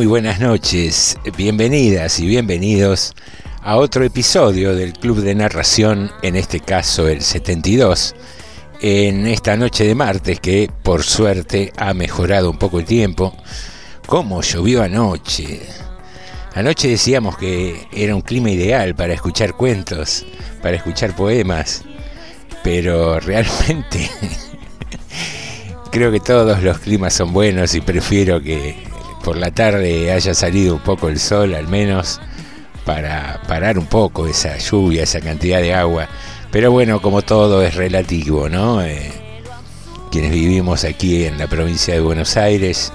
[0.00, 3.14] Muy, buenas noches, bienvenidas y bienvenidos
[3.62, 8.14] a otro episodio del Club de Narración, en este caso el 72,
[8.80, 13.36] en esta noche de martes que por suerte ha mejorado un poco el tiempo.
[14.06, 15.60] ¿Cómo llovió anoche?
[16.54, 20.24] Anoche decíamos que era un clima ideal para escuchar cuentos,
[20.62, 21.84] para escuchar poemas,
[22.64, 24.10] pero realmente
[25.90, 28.88] creo que todos los climas son buenos y prefiero que
[29.24, 32.20] por la tarde haya salido un poco el sol al menos
[32.84, 36.08] para parar un poco esa lluvia, esa cantidad de agua.
[36.50, 38.82] Pero bueno, como todo es relativo, ¿no?
[38.82, 39.12] Eh,
[40.10, 42.92] quienes vivimos aquí en la provincia de Buenos Aires,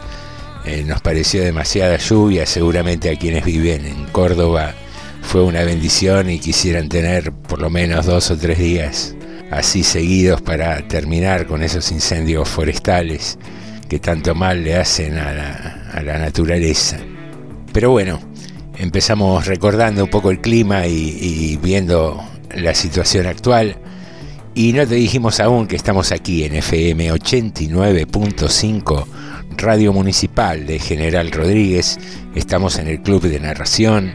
[0.65, 4.73] eh, nos pareció demasiada lluvia, seguramente a quienes viven en Córdoba
[5.21, 9.15] fue una bendición y quisieran tener por lo menos dos o tres días
[9.51, 13.37] así seguidos para terminar con esos incendios forestales
[13.87, 15.33] que tanto mal le hacen a
[16.01, 16.97] la, naturaleza.
[17.71, 18.19] Pero bueno,
[18.77, 22.23] empezamos recordando un poco el clima y, y viendo
[22.55, 23.77] la situación actual.
[24.53, 29.05] Y no te dijimos aún que estamos aquí en FM 89.5
[29.57, 31.97] Radio Municipal de General Rodríguez.
[32.35, 34.13] Estamos en el Club de Narración.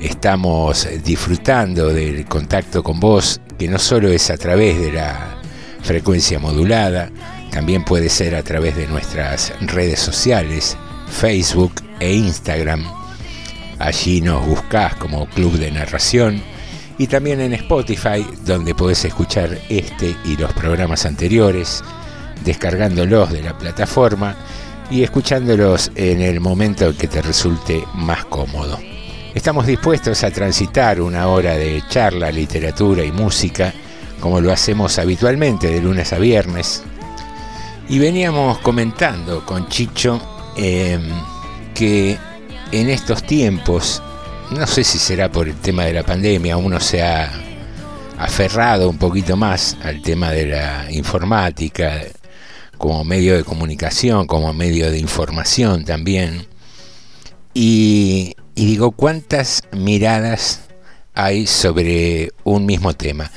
[0.00, 5.40] Estamos disfrutando del contacto con vos, que no solo es a través de la
[5.82, 7.10] frecuencia modulada,
[7.52, 10.76] también puede ser a través de nuestras redes sociales,
[11.06, 12.82] Facebook e Instagram.
[13.78, 16.42] Allí nos buscás como Club de Narración
[16.96, 21.84] y también en Spotify, donde podés escuchar este y los programas anteriores,
[22.42, 24.34] descargándolos de la plataforma
[24.90, 28.78] y escuchándolos en el momento que te resulte más cómodo.
[29.34, 33.74] Estamos dispuestos a transitar una hora de charla, literatura y música,
[34.20, 36.82] como lo hacemos habitualmente de lunes a viernes.
[37.88, 40.20] Y veníamos comentando con Chicho
[40.56, 40.98] eh,
[41.74, 42.18] que
[42.70, 44.02] en estos tiempos,
[44.50, 47.30] no sé si será por el tema de la pandemia, uno se ha
[48.18, 52.00] aferrado un poquito más al tema de la informática
[52.78, 56.46] como medio de comunicación, como medio de información también.
[57.52, 60.62] Y, y digo, ¿cuántas miradas
[61.14, 63.30] hay sobre un mismo tema?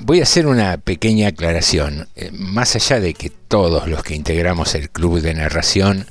[0.00, 2.08] Voy a hacer una pequeña aclaración.
[2.14, 6.06] Eh, más allá de que todos los que integramos el club de narración,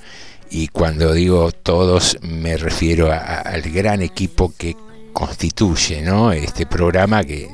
[0.49, 4.75] y cuando digo todos me refiero a- al gran equipo que
[5.13, 6.03] constituye
[6.41, 7.49] este programa, que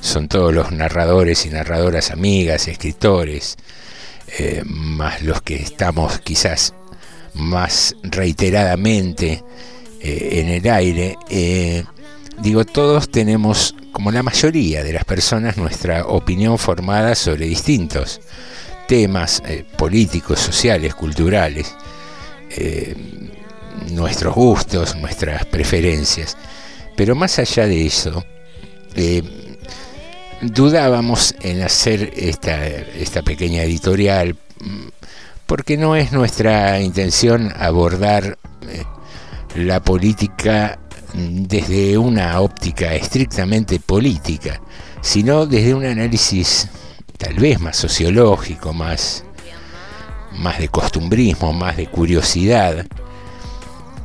[0.00, 3.56] son todos los narradores y narradoras amigas, escritores,
[4.38, 6.74] eh, más los que estamos quizás
[7.34, 9.42] más reiteradamente
[10.00, 11.84] eh, en el aire, eh,
[12.40, 18.20] digo, todos tenemos, como la mayoría de las personas, nuestra opinión formada sobre distintos
[18.86, 21.74] temas eh, políticos, sociales, culturales,
[22.50, 22.94] eh,
[23.90, 26.36] nuestros gustos, nuestras preferencias.
[26.96, 28.24] Pero más allá de eso,
[28.94, 29.22] eh,
[30.42, 34.88] dudábamos en hacer esta, esta pequeña editorial mm,
[35.46, 38.38] porque no es nuestra intención abordar
[39.54, 40.78] la política
[41.14, 44.60] desde una óptica estrictamente política,
[45.02, 46.68] sino desde un análisis
[47.22, 49.22] tal vez más sociológico, más,
[50.38, 52.84] más de costumbrismo, más de curiosidad.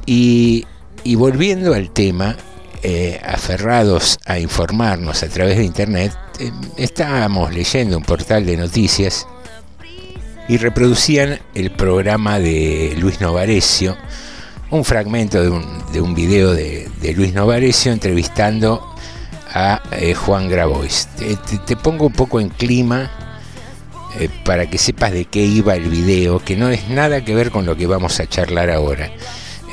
[0.06, 0.68] Y,
[1.16, 2.36] volviendo al tema,
[2.84, 9.28] eh, aferrados a informarnos a través de Internet, eh, estábamos leyendo un portal de noticias
[10.48, 13.98] y reproducían el programa de Luis Novarecio,
[14.69, 18.94] un fragmento de un, de un video de, Luis Novarecio entrevistando
[19.54, 21.08] a eh, Juan Grabois.
[21.66, 23.10] Te, pongo un poco en clima
[24.44, 27.66] para que sepas de qué iba el video, que no es nada que ver con
[27.66, 29.12] lo que vamos a charlar ahora.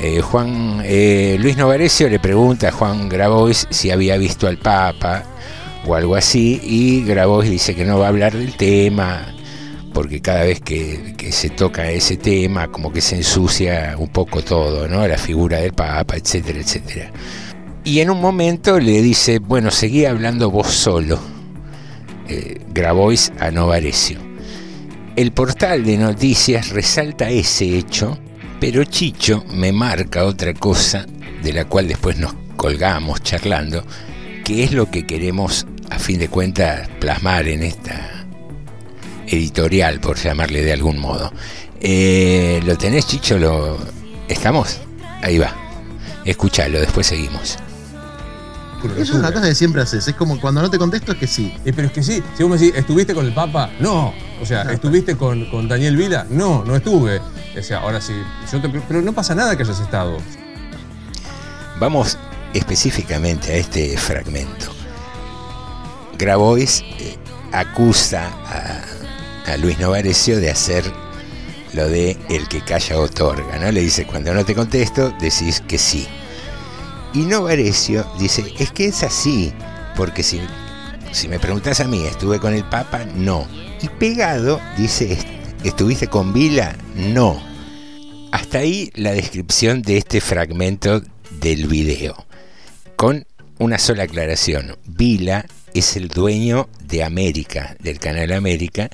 [0.01, 5.23] Eh, Juan eh, Luis Novarecio le pregunta a Juan Grabois si había visto al Papa
[5.85, 9.33] o algo así y Grabois dice que no va a hablar del tema
[9.93, 14.89] porque cada vez que, se toca ese tema como que se ensucia un poco todo,
[14.89, 15.07] ¿no?
[15.07, 17.11] La figura del Papa, etcétera, etcétera.
[17.85, 21.19] Y en un momento le dice, bueno, seguí hablando vos solo,
[22.27, 24.19] eh, Grabois a Novarecio.
[25.15, 28.19] El portal de noticias resalta ese hecho
[28.59, 31.05] pero Chicho me marca otra cosa
[31.43, 33.83] de la cual después nos colgamos charlando,
[34.43, 38.25] que es lo que queremos a fin de cuentas plasmar en esta
[39.27, 41.31] editorial, por llamarle de algún modo.
[41.81, 43.37] Eh, ¿Lo tenés, Chicho?
[43.37, 43.77] ¿Lo...
[44.27, 44.79] ¿Estamos?
[45.21, 45.53] Ahí va.
[46.23, 47.57] Escúchalo, después seguimos.
[48.97, 50.07] Es una cosa que siempre haces.
[50.07, 51.53] Es como cuando no te contesto es que sí.
[51.65, 52.23] Eh, pero es que sí.
[52.35, 53.71] Si vos me decís, ¿estuviste con el Papa?
[53.79, 54.13] No.
[54.41, 56.25] O sea, ¿estuviste con, con Daniel Vila?
[56.29, 57.21] No, no estuve.
[57.57, 58.13] O sea, ahora sí,
[58.87, 60.17] pero no pasa nada que hayas estado.
[61.79, 62.17] Vamos
[62.53, 64.71] específicamente a este fragmento.
[66.17, 67.17] Grabois eh,
[67.51, 70.83] acusa a, Luis Novarecio de hacer
[71.73, 73.71] lo de el que calla otorga, ¿no?
[73.71, 76.07] Le dice, cuando no te contesto, decís que sí.
[77.15, 79.53] Y Novarecio dice, es que es así,
[79.95, 80.41] porque si,
[81.13, 83.05] si me preguntas a mí, ¿estuve con el Papa?
[83.15, 83.47] No.
[83.81, 85.17] Y pegado dice
[85.65, 86.75] ¿Estuviste con Vila?
[86.95, 87.41] No.
[88.31, 91.01] Hasta ahí la descripción de este fragmento
[91.39, 92.23] del video.
[92.95, 93.25] Con
[93.57, 94.77] una sola aclaración.
[94.85, 98.91] Vila es el dueño de América, del Canal América,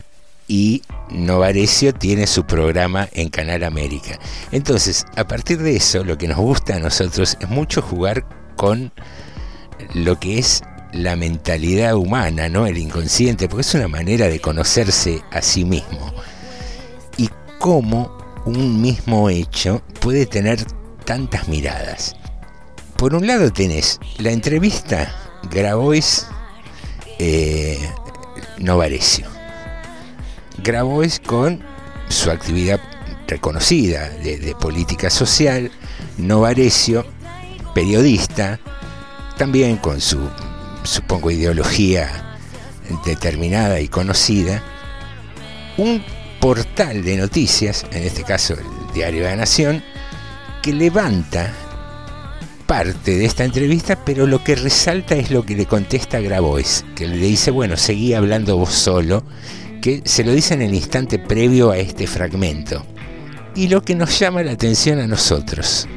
[0.51, 4.19] y Novarecio tiene su programa en Canal América.
[4.51, 8.25] Entonces, a partir de eso, lo que nos gusta a nosotros es mucho jugar
[8.57, 8.91] con
[9.93, 10.61] lo que es
[10.91, 12.67] la mentalidad humana, ¿no?
[12.67, 16.13] El inconsciente, porque es una manera de conocerse a sí mismo
[17.61, 18.11] cómo
[18.45, 20.65] un mismo hecho puede tener
[21.05, 22.15] tantas miradas.
[22.97, 26.25] Por un lado tenés la entrevista Grabois
[27.19, 27.77] eh,
[28.57, 29.40] Novarecio.
[30.63, 31.61] Grabois con
[32.09, 32.79] su actividad
[33.27, 35.71] reconocida de, política social,
[36.17, 37.05] Novarecio,
[37.73, 38.59] periodista,
[39.37, 40.19] también con su,
[40.83, 42.37] supongo, ideología
[43.05, 44.61] determinada y conocida,
[45.77, 46.03] un
[46.39, 49.83] portal de noticias, en este caso el Diario de la Nación,
[50.61, 51.53] que levanta
[52.67, 57.07] parte de esta entrevista, pero lo que resalta es lo que le contesta Grabois, que
[57.07, 59.23] le dice, bueno, seguí hablando vos solo,
[59.81, 62.85] que se lo dice en el instante previo a este fragmento.
[63.55, 65.87] Y lo que nos llama la atención a nosotros,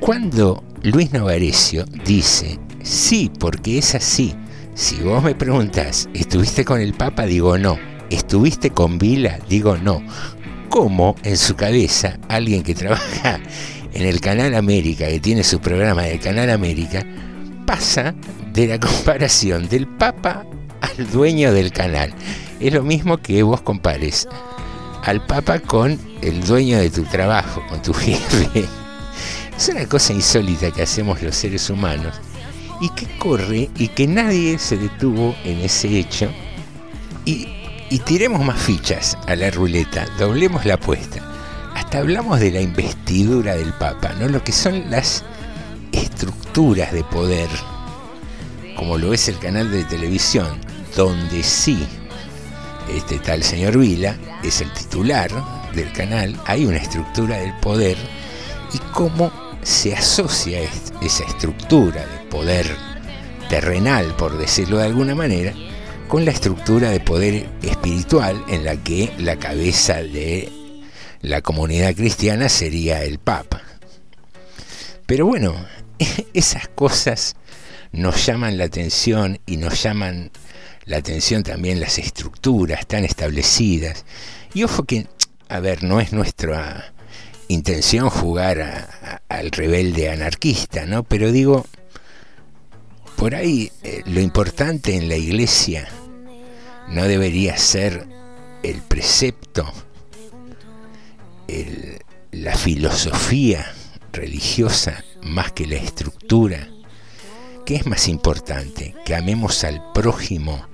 [0.00, 4.34] cuando Luis Novarecio dice, sí, porque es así,
[4.74, 7.24] si vos me preguntás, ¿estuviste con el Papa?
[7.24, 7.78] Digo no
[8.10, 9.38] ¿Estuviste con Vila?
[9.48, 10.02] Digo no.
[10.68, 13.40] ¿Cómo en su cabeza alguien que trabaja
[13.92, 17.04] en el Canal América, que tiene su programa del Canal América,
[17.66, 18.14] pasa
[18.52, 20.44] de la comparación del Papa
[20.84, 22.14] al dueño del canal?
[22.60, 24.28] Es lo mismo que vos compares
[25.02, 28.66] al Papa con el dueño de tu trabajo, con tu jefe.
[29.56, 32.14] Es una cosa insólita que hacemos los seres humanos
[32.80, 36.30] y que corre y que nadie se detuvo en ese hecho.
[37.24, 37.48] Y
[37.90, 41.20] y tiremos más fichas a la ruleta, doblemos la apuesta.
[41.74, 44.28] Hasta hablamos de la investidura del Papa, ¿no?
[44.28, 45.24] Lo que son las
[45.92, 47.48] estructuras de poder,
[48.76, 50.58] como lo es el canal de televisión,
[50.96, 51.86] donde sí
[52.88, 55.30] este tal señor Vila es el titular
[55.74, 57.96] del canal, hay una estructura del poder
[58.72, 59.32] y cómo
[59.62, 60.60] se asocia
[61.00, 62.66] esa estructura de poder
[63.48, 65.54] terrenal, por decirlo de alguna manera,
[66.08, 70.52] con la estructura de poder espiritual en la que la cabeza de
[71.22, 73.62] la comunidad cristiana sería el Papa.
[75.06, 75.54] Pero bueno,
[76.34, 77.36] esas cosas
[77.92, 80.30] nos llaman la atención y nos llaman
[80.84, 84.04] la atención también las estructuras tan establecidas.
[84.52, 85.06] Y ojo que,
[85.48, 86.92] a ver, no es nuestra
[87.48, 91.02] intención jugar al rebelde anarquista, ¿no?
[91.02, 91.66] Pero digo,
[93.16, 95.88] por ahí eh, lo importante en la iglesia
[96.88, 98.06] no debería ser
[98.62, 99.72] el precepto,
[102.32, 103.72] la filosofía
[104.12, 106.68] religiosa más que la estructura,
[107.64, 108.94] ¿qué es más importante?
[109.04, 110.66] ¿Que amemos al prójimo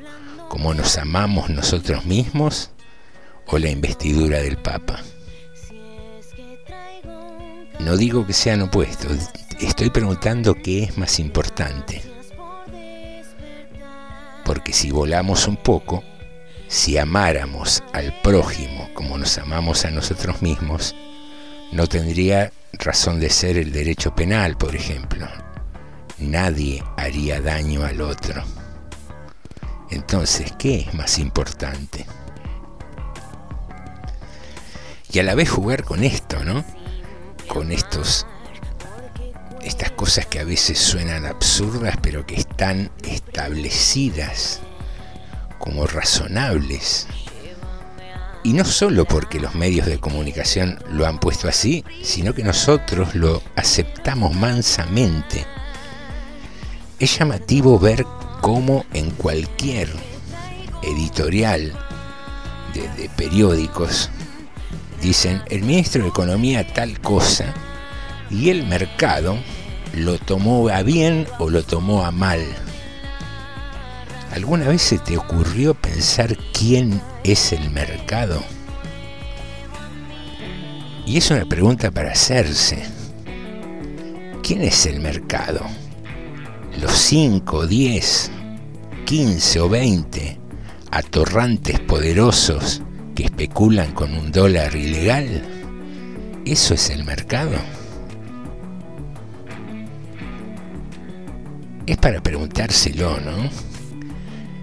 [0.51, 2.73] como nos amamos nosotros mismos
[3.47, 5.01] o la investidura del Papa?
[7.79, 9.31] No digo que sean opuestos,
[9.61, 12.03] estoy preguntando qué es más importante.
[14.45, 16.03] Porque si volamos un poco,
[16.67, 20.97] si amáramos al prójimo como nos amamos a nosotros mismos,
[21.71, 25.29] no tendría razón de ser el derecho penal, por ejemplo.
[26.19, 28.43] Nadie haría daño al otro.
[29.91, 32.07] Entonces, ¿qué es más importante?
[35.13, 36.65] Y a la vez jugar con esto, ¿no?
[37.49, 38.27] Con estos
[39.63, 44.61] estas cosas que a veces suenan absurdas, pero que están establecidas
[45.59, 47.07] como razonables.
[48.43, 53.15] Y no solo porque los medios de comunicación lo han puesto así, sino que nosotros
[53.15, 55.47] lo aceptamos mansamente.
[56.99, 58.07] Es llamativo ver
[58.41, 59.89] cómo en cualquier
[60.83, 61.73] editorial
[62.75, 64.11] de periódicos
[65.03, 67.53] dicen el ministro de Economía tal cosa
[68.31, 69.37] y el mercado
[69.95, 72.41] lo tomó a bien o lo tomó a mal.
[74.33, 78.43] ¿Alguna vez se te ocurrió pensar quién es el mercado?
[81.05, 82.85] Y es una pregunta para hacerse.
[84.43, 85.67] ¿Quién es el mercado?
[86.79, 88.31] ¿Los 5, 10,
[89.05, 90.39] 15 o 20
[90.91, 92.83] atorrantes poderosos
[93.15, 95.43] que especulan con un dólar ilegal?
[96.45, 97.57] ¿Eso es el mercado?
[101.87, 103.51] Es para preguntárselo, ¿no?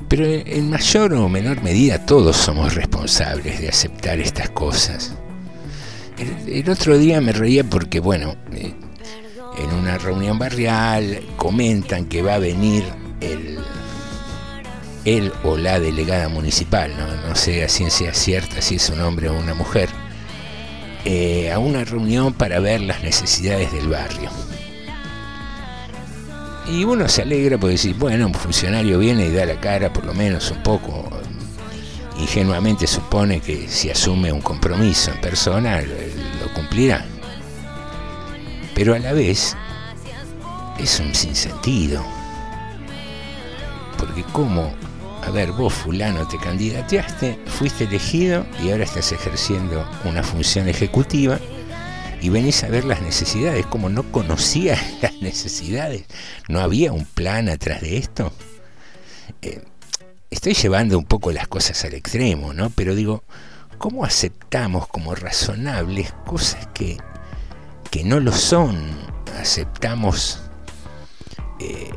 [0.08, 5.14] Pero en mayor o menor medida todos somos responsables de aceptar estas cosas.
[6.18, 8.74] El, otro día me reía porque, bueno, eh,
[9.58, 12.86] en una reunión barrial comentan que va a venir
[13.22, 13.60] el,
[15.06, 19.38] él o la delegada municipal, no, sé a ciencia cierta si es un hombre o
[19.38, 19.90] una mujer,
[21.06, 24.30] eh, a una reunión para ver las necesidades del barrio.
[26.68, 30.06] Y uno se alegra por decir, bueno, un funcionario viene y da la cara, por
[30.06, 31.10] lo menos un poco,
[32.20, 37.06] ingenuamente supone que si asume un compromiso en persona, lo cumplirá.
[38.78, 39.58] Pero a la vez
[40.78, 42.06] es un sinsentido.
[43.98, 44.72] Porque como,
[45.26, 51.40] a ver, vos fulano te candidateaste, fuiste elegido y ahora estás ejerciendo una función ejecutiva
[52.22, 56.04] y venís a ver las necesidades, como no conocía las necesidades,
[56.48, 58.32] no había un plan atrás de esto.
[59.42, 59.64] Eh,
[60.30, 62.70] estoy llevando un poco las cosas al extremo, ¿no?
[62.70, 63.24] Pero digo,
[63.80, 66.98] ¿cómo aceptamos como razonables cosas que,
[67.90, 68.78] que no lo son?
[69.40, 70.40] Aceptamos
[71.60, 71.90] eh,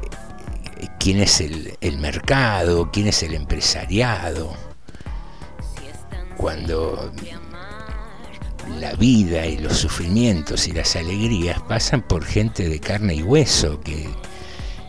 [0.98, 4.54] quién es el, el mercado, quién es el empresariado.
[6.36, 7.12] Cuando
[8.78, 13.80] la vida y los sufrimientos y las alegrías pasan por gente de carne y hueso
[13.80, 14.08] que,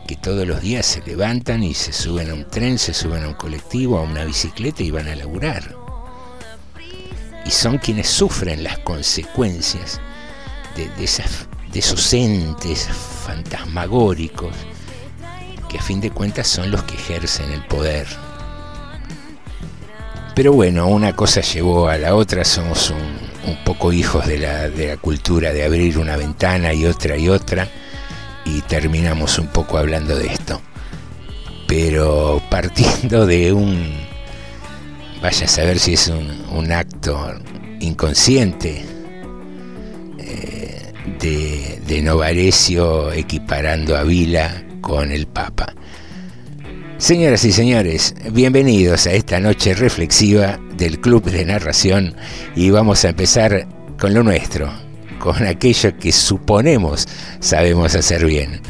[0.07, 3.29] que todos los días se levantan y se suben a un tren, se suben a
[3.29, 5.75] un colectivo, a una bicicleta y van a laburar.
[7.45, 9.99] Y son quienes sufren las consecuencias
[10.75, 12.87] de, de esos entes
[13.25, 14.53] fantasmagóricos
[15.69, 18.07] que a fin de cuentas son los que ejercen el poder.
[20.35, 24.69] Pero bueno, una cosa llevó a la otra, somos un, un poco hijos de la,
[24.69, 27.67] de la cultura de abrir una ventana y otra y otra,
[28.45, 30.61] y terminamos un poco hablando de esto.
[31.67, 33.93] Pero partiendo de un,
[35.21, 37.33] vaya a saber si es un, acto
[37.79, 38.85] inconsciente
[41.19, 45.73] de, de Novarecio equiparando a Vila con el Papa.
[46.97, 52.15] Señoras y señores, bienvenidos a esta noche reflexiva del Club de Narración
[52.55, 53.67] y vamos a empezar
[53.99, 54.71] con lo nuestro,
[55.17, 57.07] con aquello que suponemos
[57.39, 58.61] sabemos hacer bien.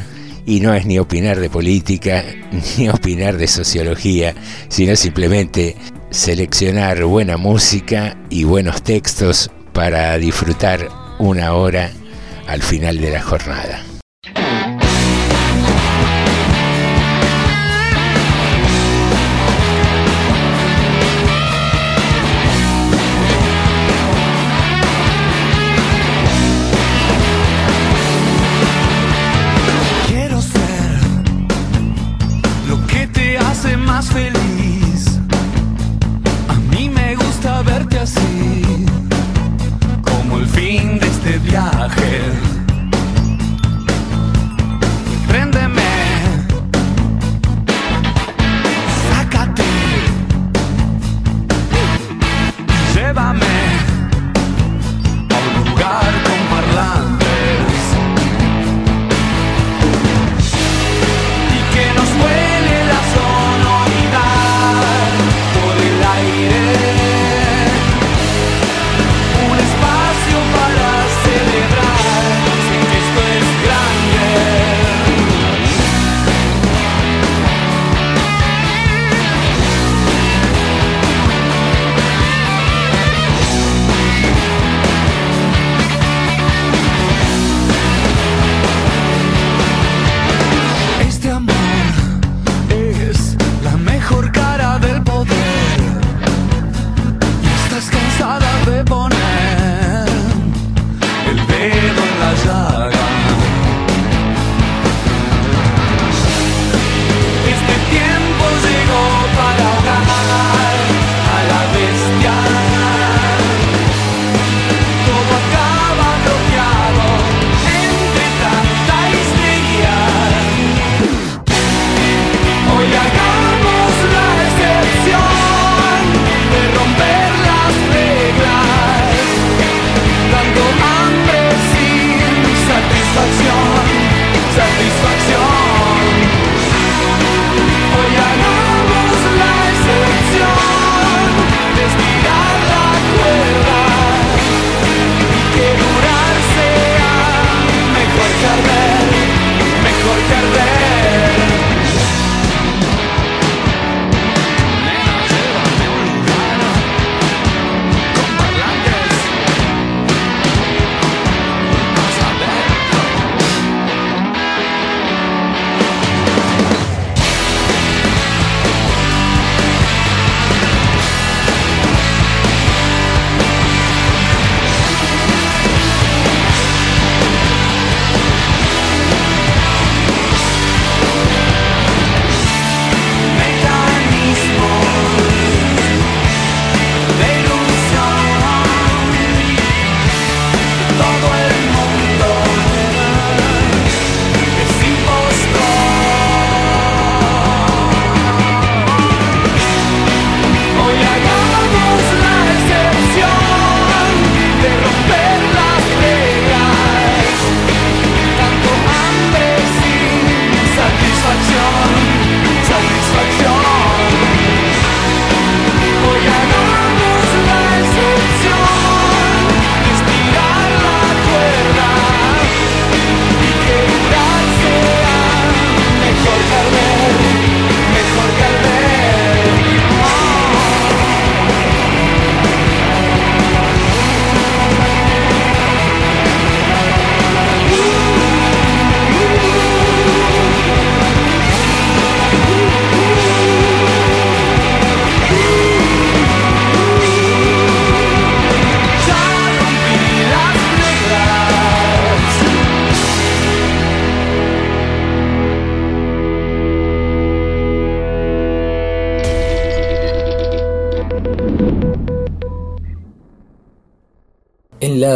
[0.46, 2.24] Y no es ni opinar de política,
[2.78, 4.34] ni opinar de sociología,
[4.68, 5.76] sino simplemente
[6.10, 11.90] seleccionar buena música y buenos textos para disfrutar una hora
[12.52, 13.91] al final de la jornada.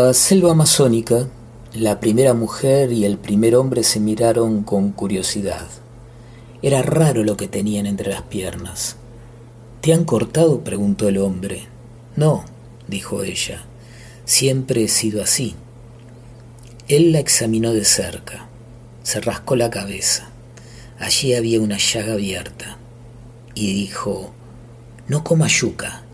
[0.07, 1.27] La selva amazónica,
[1.75, 5.67] la primera mujer y el primer hombre se miraron con curiosidad.
[6.63, 8.95] Era raro lo que tenían entre las piernas.
[9.81, 10.63] ¿Te han cortado?
[10.63, 11.67] preguntó el hombre.
[12.15, 12.45] No,
[12.87, 13.65] dijo ella.
[14.25, 15.57] Siempre he sido así.
[16.87, 18.47] Él la examinó de cerca.
[19.03, 20.31] Se rascó la cabeza.
[21.01, 22.79] Allí había una llaga abierta.
[23.57, 24.33] Y dijo,
[25.09, 26.05] no coma yuca,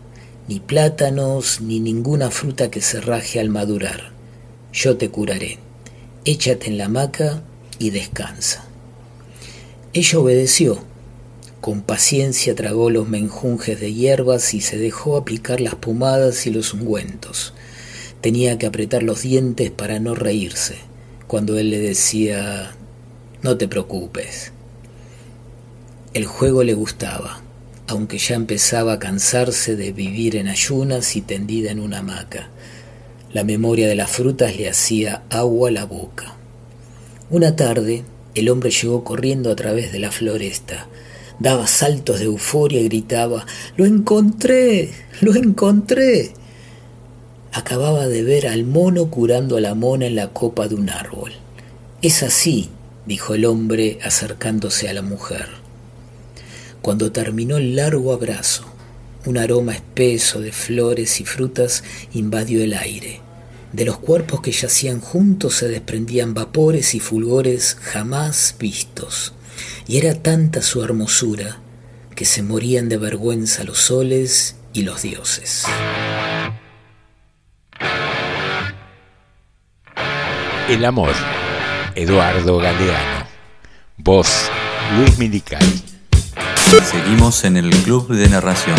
[0.47, 4.11] ni plátanos, ni ninguna fruta que se raje al madurar.
[4.73, 5.59] Yo te curaré.
[6.25, 7.43] Échate en la hamaca
[7.79, 8.65] y descansa.
[9.93, 10.83] Ella obedeció.
[11.61, 16.73] Con paciencia tragó los menjunjes de hierbas y se dejó aplicar las pomadas y los
[16.73, 17.53] ungüentos.
[18.19, 20.75] Tenía que apretar los dientes para no reírse,
[21.27, 22.75] cuando él le decía,
[23.43, 24.51] no te preocupes.
[26.13, 27.42] El juego le gustaba,
[27.87, 32.49] aunque ya empezaba a cansarse de vivir en ayunas y tendida en una hamaca.
[33.33, 36.35] La memoria de las frutas le hacía agua a la boca.
[37.29, 38.03] Una tarde,
[38.35, 40.87] el hombre llegó corriendo a través de la floresta.
[41.39, 44.91] Daba saltos de euforia y gritaba Lo encontré.
[45.21, 46.33] Lo encontré.
[47.51, 51.31] Acababa de ver al mono curando a la mona en la copa de un árbol.
[52.01, 52.69] Es así,
[53.05, 55.62] dijo el hombre acercándose a la mujer.
[56.83, 58.65] Cuando terminó el largo abrazo,
[59.25, 61.81] un aroma espeso de flores y frutas
[62.13, 63.21] invadió el aire.
[63.71, 69.33] De los cuerpos que yacían juntos se desprendían vapores y fulgores jamás vistos,
[69.87, 71.61] y era tanta su hermosura
[72.17, 75.63] que se morían de vergüenza los soles y los dioses.
[80.67, 81.13] El amor,
[81.95, 83.25] Eduardo Galeano.
[83.95, 84.51] Voz,
[84.97, 85.63] Luis Milical.
[86.71, 88.75] Seguimos en el Club de Narración.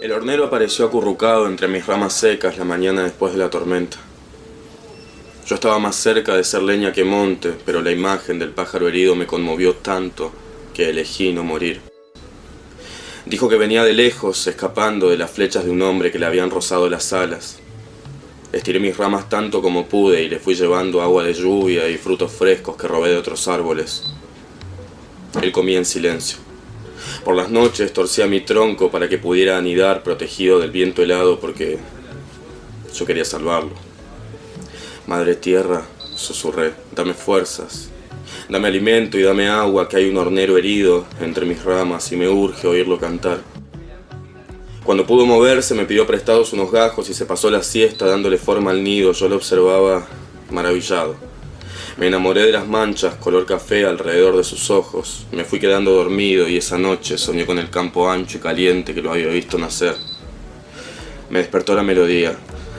[0.00, 3.98] El hornero apareció acurrucado entre mis ramas secas la mañana después de la tormenta.
[5.46, 9.14] Yo estaba más cerca de ser leña que monte, pero la imagen del pájaro herido
[9.14, 10.32] me conmovió tanto
[10.74, 11.91] que elegí no morir.
[13.24, 16.50] Dijo que venía de lejos, escapando de las flechas de un hombre que le habían
[16.50, 17.60] rozado las alas.
[18.52, 22.32] Estiré mis ramas tanto como pude y le fui llevando agua de lluvia y frutos
[22.32, 24.02] frescos que robé de otros árboles.
[25.40, 26.38] Él comía en silencio.
[27.24, 31.78] Por las noches torcía mi tronco para que pudiera anidar protegido del viento helado porque
[32.92, 33.72] yo quería salvarlo.
[35.06, 37.88] Madre tierra, susurré, dame fuerzas,
[38.52, 42.28] dame alimento y dame agua, que hay un hornero herido entre mis ramas y me
[42.28, 43.40] urge oírlo cantar.
[44.84, 48.70] Cuando pudo moverse me pidió prestados unos gajos y se pasó la siesta dándole forma
[48.70, 50.06] al nido, yo lo observaba
[50.50, 51.16] maravillado.
[51.96, 55.24] Me enamoré de las manchas color café alrededor de sus ojos.
[55.32, 59.00] Me fui quedando dormido y esa noche soñé con el campo ancho y caliente que
[59.00, 59.94] lo había visto nacer.
[61.30, 62.36] Me despertó la melodía.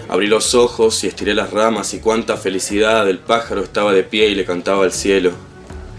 [0.07, 3.09] Abrí los ojos y estiré las ramas y cuánta felicidad.
[3.09, 5.31] El pájaro estaba de pie y le cantaba al cielo.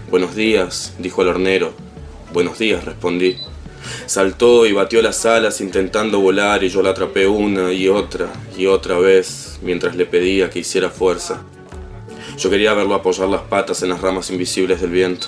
[0.09, 1.73] Buenos días, dijo el hornero.
[2.31, 3.37] Buenos días, respondí.
[4.05, 8.67] Saltó y batió las alas intentando volar y yo la atrapé una y otra y
[8.67, 11.41] otra vez mientras le pedía que hiciera fuerza.
[12.37, 15.27] Yo quería verlo apoyar las patas en las ramas invisibles del viento.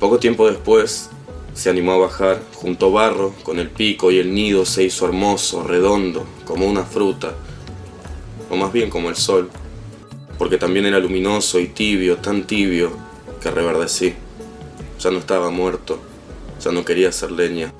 [0.00, 1.10] Poco tiempo después,
[1.52, 5.62] se animó a bajar, juntó barro con el pico y el nido se hizo hermoso,
[5.62, 7.34] redondo, como una fruta,
[8.48, 9.50] o más bien como el sol,
[10.38, 12.92] porque también era luminoso y tibio, tan tibio,
[13.42, 14.14] que reverdecí.
[15.00, 16.00] Ya no estaba muerto,
[16.60, 17.72] ya no quería ser leña,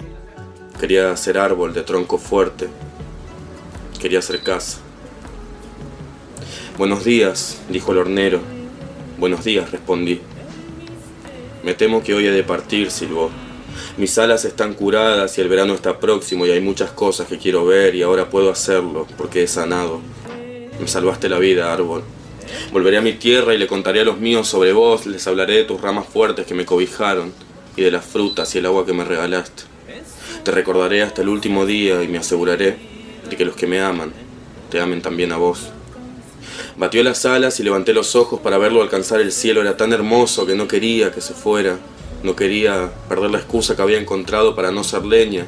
[0.79, 2.69] quería ser árbol de tronco fuerte,
[4.01, 4.79] quería ser casa.
[6.77, 8.41] Buenos días, dijo el hornero.
[9.19, 10.21] Buenos días, respondí.
[11.65, 13.31] Me temo que hoy he de partir, silbó.
[13.97, 17.67] Mis alas están curadas y el verano está próximo y hay muchas cosas que quiero
[17.67, 20.01] ver y ahora puedo hacerlo porque he sanado.
[20.81, 22.05] Me salvaste la vida, árbol.
[22.73, 25.65] Volveré a mi tierra y le contaré a los míos sobre vos, les hablaré de
[25.65, 27.33] tus ramas fuertes que me cobijaron
[27.77, 29.65] y de las frutas y el agua que me regalaste.
[30.45, 32.77] Te recordaré hasta el último día y me aseguraré
[33.29, 34.13] de que los que me aman
[34.71, 35.71] te amen también a vos.
[36.77, 39.63] Batió las alas y levanté los ojos para verlo alcanzar el cielo.
[39.63, 41.79] Era tan hermoso que no quería que se fuera.
[42.23, 45.47] No quería perder la excusa que había encontrado para no ser leña,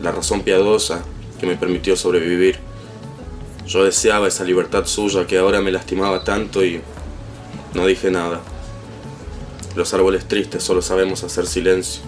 [0.00, 1.04] la razón piadosa
[1.38, 2.58] que me permitió sobrevivir.
[3.70, 6.80] Yo deseaba esa libertad suya que ahora me lastimaba tanto y
[7.72, 8.40] no dije nada.
[9.76, 12.02] Los árboles tristes solo sabemos hacer silencio.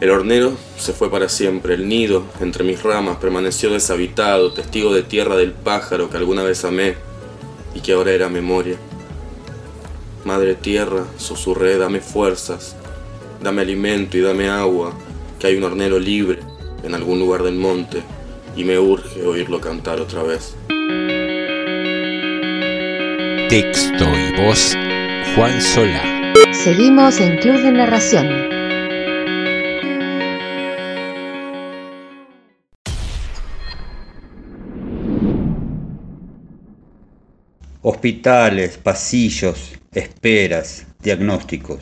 [0.00, 5.02] El hornero se fue para siempre, el nido entre mis ramas permaneció deshabitado, testigo de
[5.02, 6.94] tierra del pájaro que alguna vez amé
[7.74, 8.78] y que ahora era memoria.
[10.24, 12.76] Madre tierra, susurré, dame fuerzas,
[13.42, 14.94] dame alimento y dame agua,
[15.38, 16.38] que hay un hornero libre
[16.82, 18.02] en algún lugar del monte
[18.58, 20.56] y me urge oírlo cantar otra vez.
[23.48, 24.76] Texto y voz
[25.34, 26.34] Juan Solá.
[26.52, 28.26] Seguimos en Club de Narración.
[37.80, 41.78] Hospitales, pasillos, esperas, diagnósticos.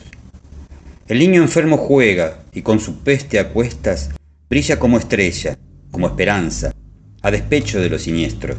[1.07, 4.11] El niño enfermo juega y con su peste a cuestas
[4.47, 5.57] brilla como estrella,
[5.91, 6.73] como esperanza,
[7.21, 8.57] a despecho de lo siniestro.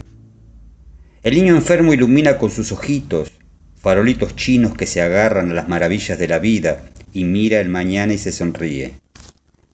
[1.23, 3.33] El niño enfermo ilumina con sus ojitos,
[3.77, 8.13] farolitos chinos que se agarran a las maravillas de la vida y mira el mañana
[8.13, 8.95] y se sonríe.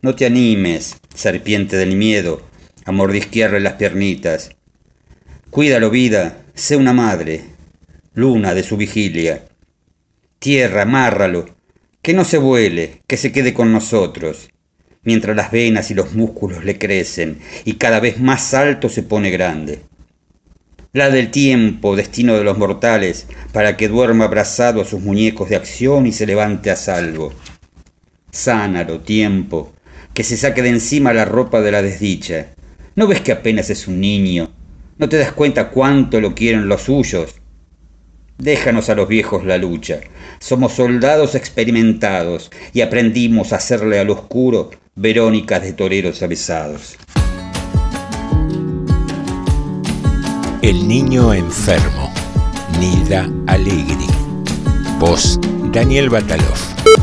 [0.02, 2.42] No te animes, serpiente del miedo,
[2.84, 4.50] a mordisquearle las piernitas.
[5.50, 7.44] Cuídalo, vida, sé una madre,
[8.14, 9.44] luna de su vigilia.
[10.38, 11.46] Tierra, amárralo,
[12.02, 14.50] que no se vuele, que se quede con nosotros,
[15.04, 19.30] mientras las venas y los músculos le crecen y cada vez más alto se pone
[19.30, 19.82] grande.
[20.92, 25.56] La del tiempo, destino de los mortales, para que duerma abrazado a sus muñecos de
[25.56, 27.32] acción y se levante a salvo.
[28.30, 29.72] Sánalo, tiempo,
[30.12, 32.54] que se saque de encima la ropa de la desdicha.
[32.94, 34.50] ¿No ves que apenas es un niño?
[34.96, 37.34] ¿No te das cuenta cuánto lo quieren los suyos?
[38.38, 40.00] Déjanos a los viejos la lucha.
[40.38, 46.96] Somos soldados experimentados y aprendimos a hacerle al oscuro verónicas de toreros avisados.
[50.62, 52.12] El niño enfermo.
[52.78, 54.06] Nilda Alegri.
[54.98, 55.38] Voz
[55.72, 56.56] Daniel Batalov.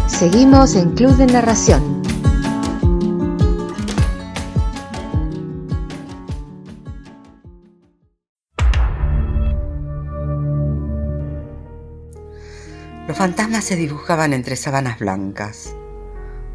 [0.08, 2.02] Seguimos en Club de Narración.
[13.08, 15.76] Los fantasmas se dibujaban entre sábanas blancas.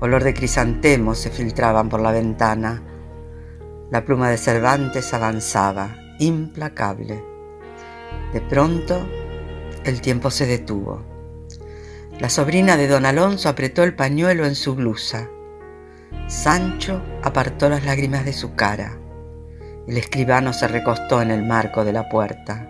[0.01, 2.83] Olor de crisantemos se filtraban por la ventana.
[3.91, 7.25] La pluma de Cervantes avanzaba, implacable.
[8.33, 9.09] De pronto,
[9.85, 11.03] el tiempo se detuvo.
[12.19, 15.29] La sobrina de don Alonso apretó el pañuelo en su blusa.
[16.29, 18.99] Sancho apartó las lágrimas de su cara.
[19.87, 22.69] El escribano se recostó en el marco de la puerta.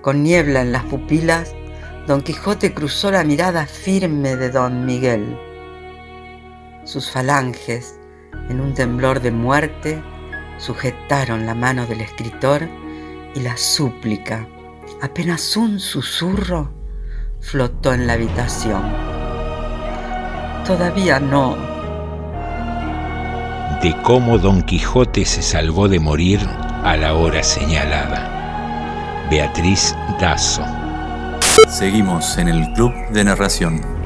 [0.00, 1.54] Con niebla en las pupilas,
[2.06, 5.38] Don Quijote cruzó la mirada firme de don Miguel.
[6.88, 8.00] Sus falanges,
[8.48, 10.02] en un temblor de muerte,
[10.56, 12.66] sujetaron la mano del escritor
[13.34, 14.48] y la súplica,
[15.02, 16.72] apenas un susurro,
[17.40, 18.80] flotó en la habitación.
[20.64, 21.58] Todavía no.
[23.82, 26.40] De cómo Don Quijote se salvó de morir
[26.84, 29.26] a la hora señalada.
[29.30, 30.64] Beatriz Dazo.
[31.68, 33.97] Seguimos en el Club de Narración.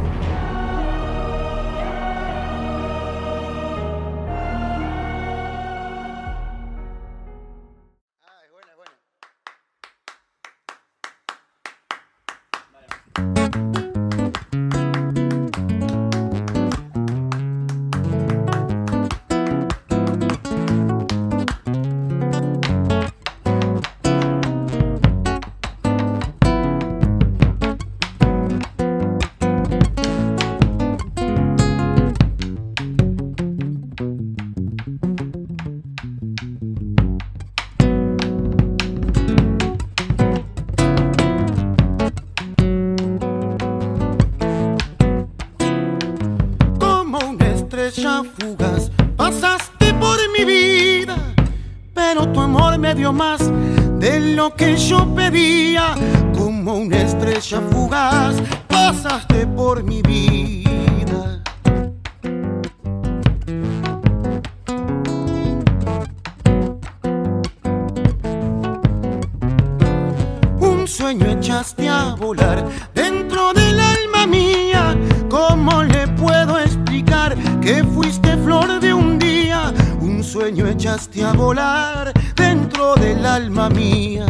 [78.22, 79.72] Fuiste flor de un día?
[80.00, 84.26] Un sueño echaste a volar dentro del alma mía.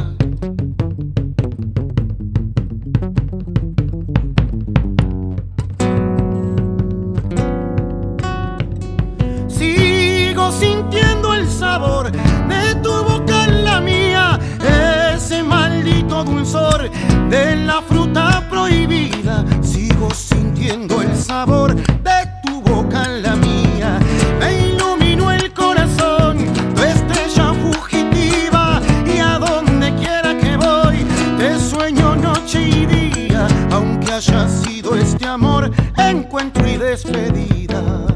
[9.49, 14.39] Sigo sintiendo el sabor de tu boca en la mía,
[15.15, 16.91] ese maldito dulzor
[17.29, 19.45] de la fruta prohibida.
[19.63, 22.32] Sigo sintiendo el sabor de
[34.29, 38.07] haya sido este amor, encuentro y despedida.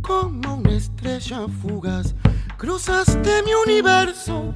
[0.00, 2.14] Como una estrella fugaz,
[2.56, 4.54] cruzaste mi universo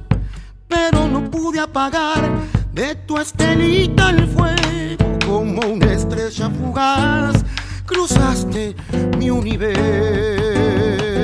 [1.59, 2.31] pude apagar
[2.73, 7.43] de tu estelita el fuego como una estrella fugaz.
[7.85, 8.75] Cruzaste
[9.17, 11.18] mi universo.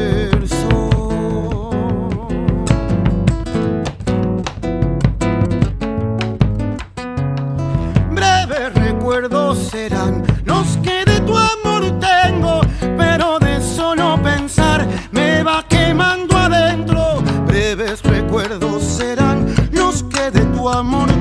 [20.75, 21.14] Amor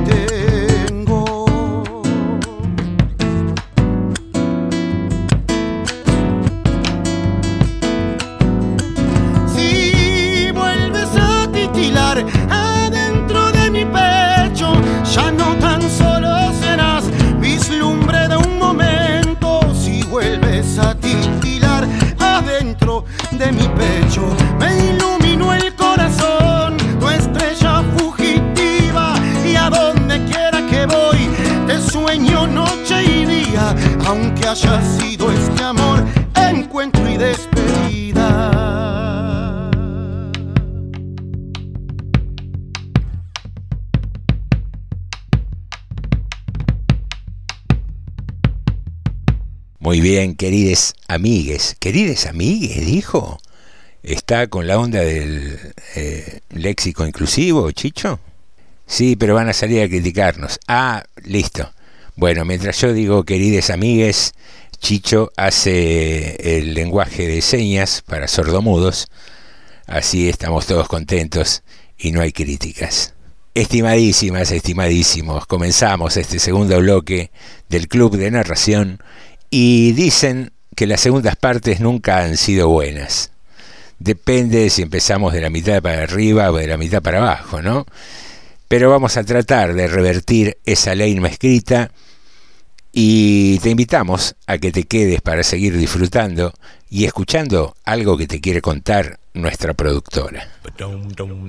[50.14, 51.74] bien, querides amigues.
[51.80, 53.40] Querides amigues, dijo.
[54.04, 55.58] ¿Está con la onda del
[55.96, 58.20] eh, léxico inclusivo, Chicho?
[58.86, 60.60] Sí, pero van a salir a criticarnos.
[60.68, 61.68] Ah, listo.
[62.14, 64.34] Bueno, mientras yo digo querides amigues,
[64.78, 69.08] Chicho hace el lenguaje de señas para sordomudos.
[69.88, 71.64] Así estamos todos contentos
[71.98, 73.14] y no hay críticas.
[73.54, 77.32] Estimadísimas, estimadísimos, comenzamos este segundo bloque
[77.68, 79.00] del Club de Narración
[79.56, 83.30] y dicen que las segundas partes nunca han sido buenas.
[84.00, 87.62] Depende de si empezamos de la mitad para arriba o de la mitad para abajo,
[87.62, 87.86] ¿no?
[88.66, 91.92] Pero vamos a tratar de revertir esa ley no escrita
[92.90, 96.52] y te invitamos a que te quedes para seguir disfrutando
[96.94, 100.46] y escuchando algo que te quiere contar nuestra productora.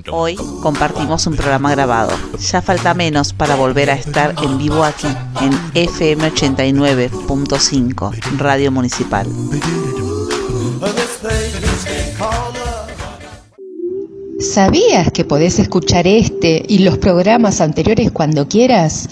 [0.09, 2.17] Hoy compartimos un programa grabado.
[2.39, 5.05] Ya falta menos para volver a estar en vivo aquí,
[5.41, 9.27] en FM 89.5, Radio Municipal.
[14.39, 19.09] ¿Sabías que podés escuchar este y los programas anteriores cuando quieras?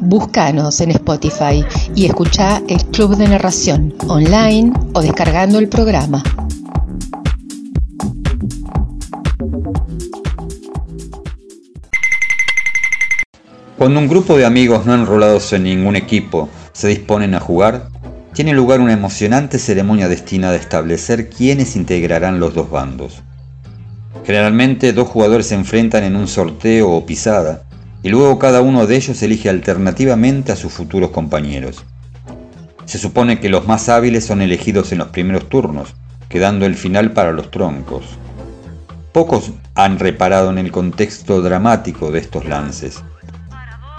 [0.00, 6.22] Búscanos en Spotify y escucha el Club de Narración online o descargando el programa.
[13.76, 17.88] Cuando un grupo de amigos no enrolados en ningún equipo se disponen a jugar,
[18.32, 23.22] tiene lugar una emocionante ceremonia destinada a establecer quiénes integrarán los dos bandos.
[24.24, 27.64] Generalmente dos jugadores se enfrentan en un sorteo o pisada,
[28.04, 31.84] y luego cada uno de ellos elige alternativamente a sus futuros compañeros.
[32.84, 35.94] Se supone que los más hábiles son elegidos en los primeros turnos,
[36.28, 38.04] quedando el final para los troncos.
[39.12, 43.02] Pocos han reparado en el contexto dramático de estos lances.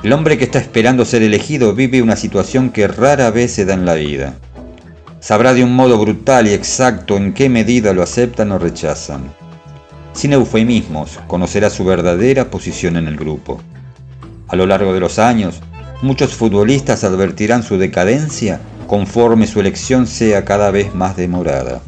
[0.03, 3.73] El hombre que está esperando ser elegido vive una situación que rara vez se da
[3.73, 4.35] en la vida.
[5.19, 9.23] Sabrá de un modo brutal y exacto en qué medida lo aceptan o rechazan.
[10.13, 13.61] Sin eufemismos, conocerá su verdadera posición en el grupo.
[14.55, 15.59] A lo largo de los años,
[16.01, 21.81] muchos futbolistas advertirán su decadencia conforme su elección sea cada vez más demorada.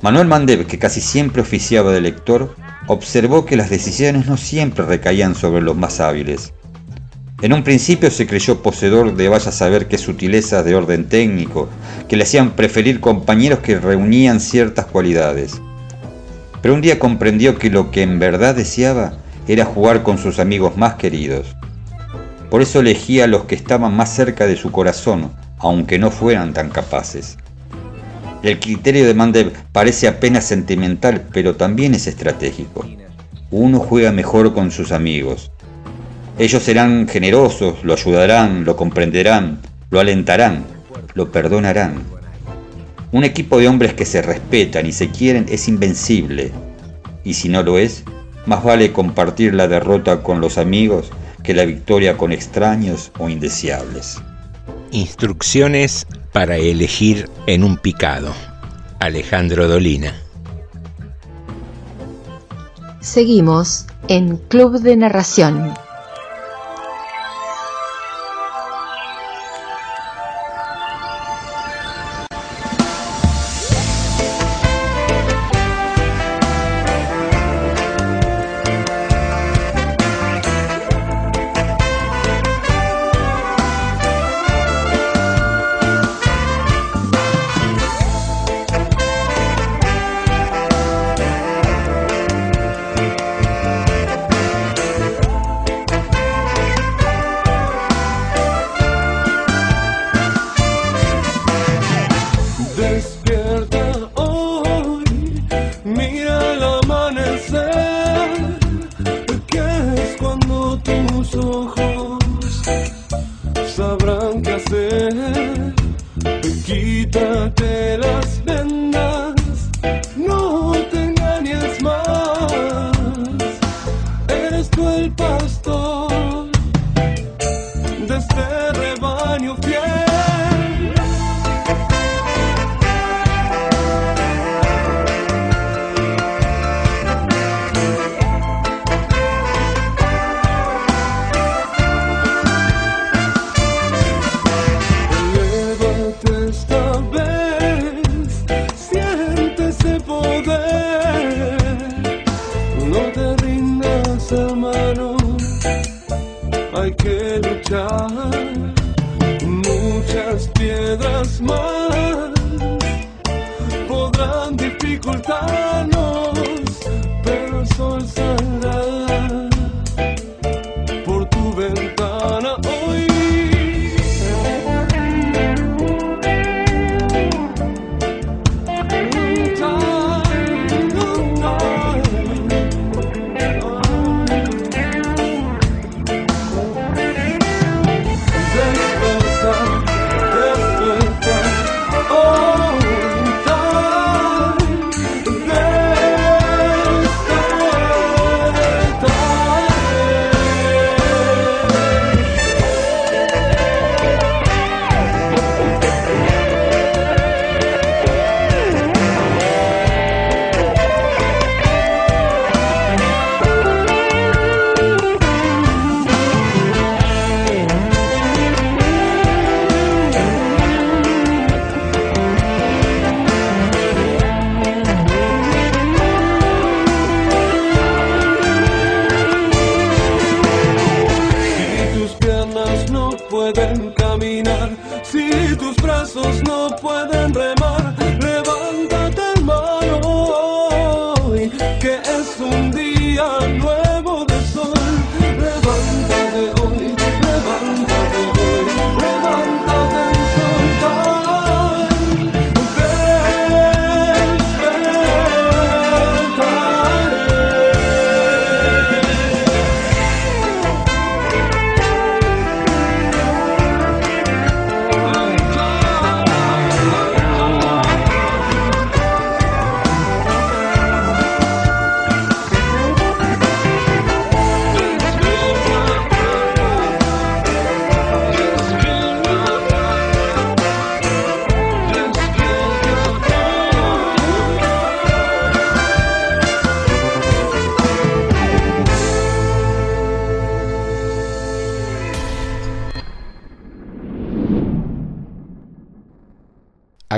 [0.00, 5.34] Manuel Mandev, que casi siempre oficiaba de lector, observó que las decisiones no siempre recaían
[5.34, 6.54] sobre los más hábiles.
[7.42, 11.68] En un principio se creyó poseedor de vaya a saber qué sutilezas de orden técnico,
[12.08, 15.60] que le hacían preferir compañeros que reunían ciertas cualidades.
[16.62, 20.76] Pero un día comprendió que lo que en verdad deseaba era jugar con sus amigos
[20.76, 21.54] más queridos.
[22.50, 26.52] Por eso elegía a los que estaban más cerca de su corazón, aunque no fueran
[26.52, 27.36] tan capaces.
[28.42, 32.86] El criterio de Mandev parece apenas sentimental, pero también es estratégico.
[33.50, 35.50] Uno juega mejor con sus amigos.
[36.38, 40.64] Ellos serán generosos, lo ayudarán, lo comprenderán, lo alentarán,
[41.14, 42.02] lo perdonarán.
[43.12, 46.50] Un equipo de hombres que se respetan y se quieren es invencible.
[47.22, 48.04] Y si no lo es,
[48.46, 51.10] más vale compartir la derrota con los amigos
[51.42, 54.20] que la victoria con extraños o indeseables.
[54.90, 58.32] Instrucciones para elegir en un picado.
[59.00, 60.14] Alejandro Dolina.
[63.00, 65.74] Seguimos en Club de Narración.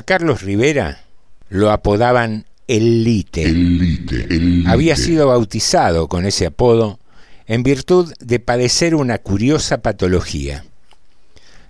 [0.06, 1.00] Carlos Rivera
[1.48, 3.44] lo apodaban El Lite.
[4.66, 7.00] Había sido bautizado con ese apodo
[7.48, 10.64] en virtud de padecer una curiosa patología.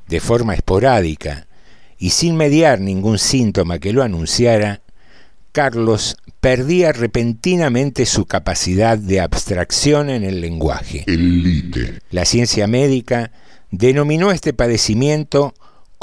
[0.07, 1.47] De forma esporádica
[1.99, 4.83] y sin mediar ningún síntoma que lo anunciara,
[5.53, 11.07] Carlos perdía repentinamente su capacidad de abstracción en el lenguaje.
[12.11, 13.33] La ciencia médica
[13.71, 15.55] denominó este padecimiento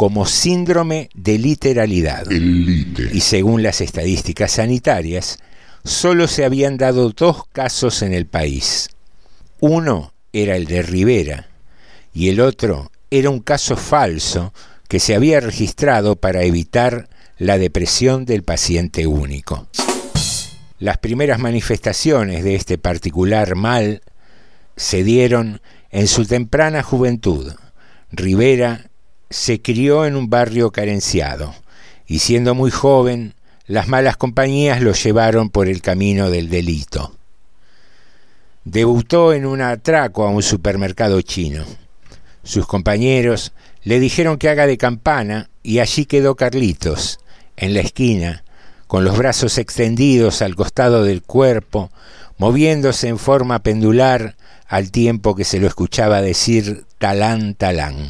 [0.04, 2.30] como síndrome de literalidad.
[2.30, 5.40] Y según las estadísticas sanitarias,
[5.86, 8.90] solo se habían dado dos casos en el país.
[9.62, 11.48] Uno era el de Rivera
[12.14, 14.54] y el otro era un caso falso
[14.90, 19.68] que se había registrado para evitar la depresión del paciente único.
[20.80, 24.02] Las primeras manifestaciones de este particular mal
[24.76, 27.54] se dieron en su temprana juventud.
[28.12, 28.90] Rivera
[29.34, 31.56] se crió en un barrio carenciado
[32.06, 33.34] y siendo muy joven,
[33.66, 37.16] las malas compañías lo llevaron por el camino del delito.
[38.64, 41.66] Debutó en un atraco a un supermercado chino.
[42.44, 43.54] Sus compañeros
[43.84, 47.20] le dijeron que haga de campana y allí quedó Carlitos,
[47.58, 48.44] en la esquina,
[48.86, 51.90] con los brazos extendidos al costado del cuerpo,
[52.38, 54.36] moviéndose en forma pendular
[54.68, 58.10] al tiempo que se lo escuchaba decir talán talán.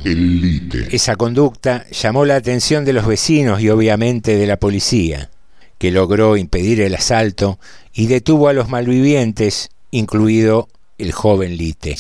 [0.91, 5.29] Esa conducta llamó la atención de los vecinos y obviamente de la policía,
[5.77, 7.59] que logró impedir el asalto
[7.93, 11.97] y detuvo a los malvivientes, incluido el joven Lite.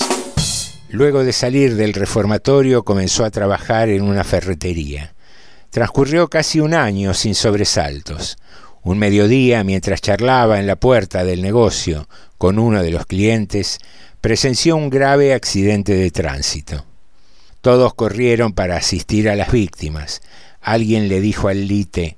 [0.89, 5.15] Luego de salir del reformatorio comenzó a trabajar en una ferretería.
[5.71, 8.37] Transcurrió casi un año sin sobresaltos.
[8.83, 12.07] Un mediodía, mientras charlaba en la puerta del negocio
[12.37, 13.79] con uno de los clientes,
[14.19, 16.85] presenció un grave accidente de tránsito.
[17.61, 20.21] Todos corrieron para asistir a las víctimas.
[20.59, 22.17] alguien le dijo al Lite,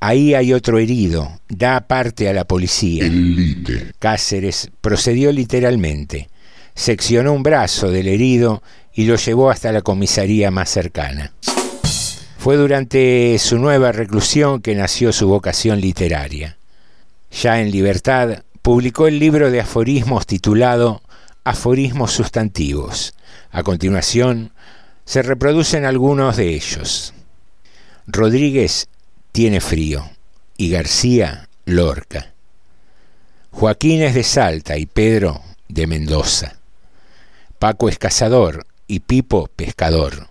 [0.00, 3.10] ahí hay otro herido, da parte a la policía.
[3.98, 6.28] Cáceres procedió literalmente,
[6.74, 8.62] seccionó un brazo del herido
[8.94, 11.32] y lo llevó hasta la comisaría más cercana.
[12.46, 16.56] Fue durante su nueva reclusión que nació su vocación literaria.
[17.32, 21.02] Ya en libertad, publicó el libro de aforismos titulado
[21.42, 23.14] Aforismos Sustantivos.
[23.50, 24.52] A continuación,
[25.04, 27.14] se reproducen algunos de ellos.
[28.06, 28.86] Rodríguez
[29.32, 30.08] tiene frío
[30.56, 32.32] y García Lorca.
[33.50, 36.54] Joaquín es de Salta y Pedro de Mendoza.
[37.58, 40.28] Paco es cazador y Pipo pescador.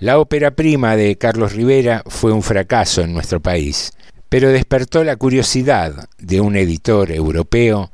[0.00, 3.92] La ópera prima de Carlos Rivera fue un fracaso en nuestro país,
[4.30, 7.92] pero despertó la curiosidad de un editor europeo,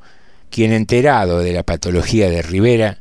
[0.49, 2.99] quien enterado de la patología de Rivera,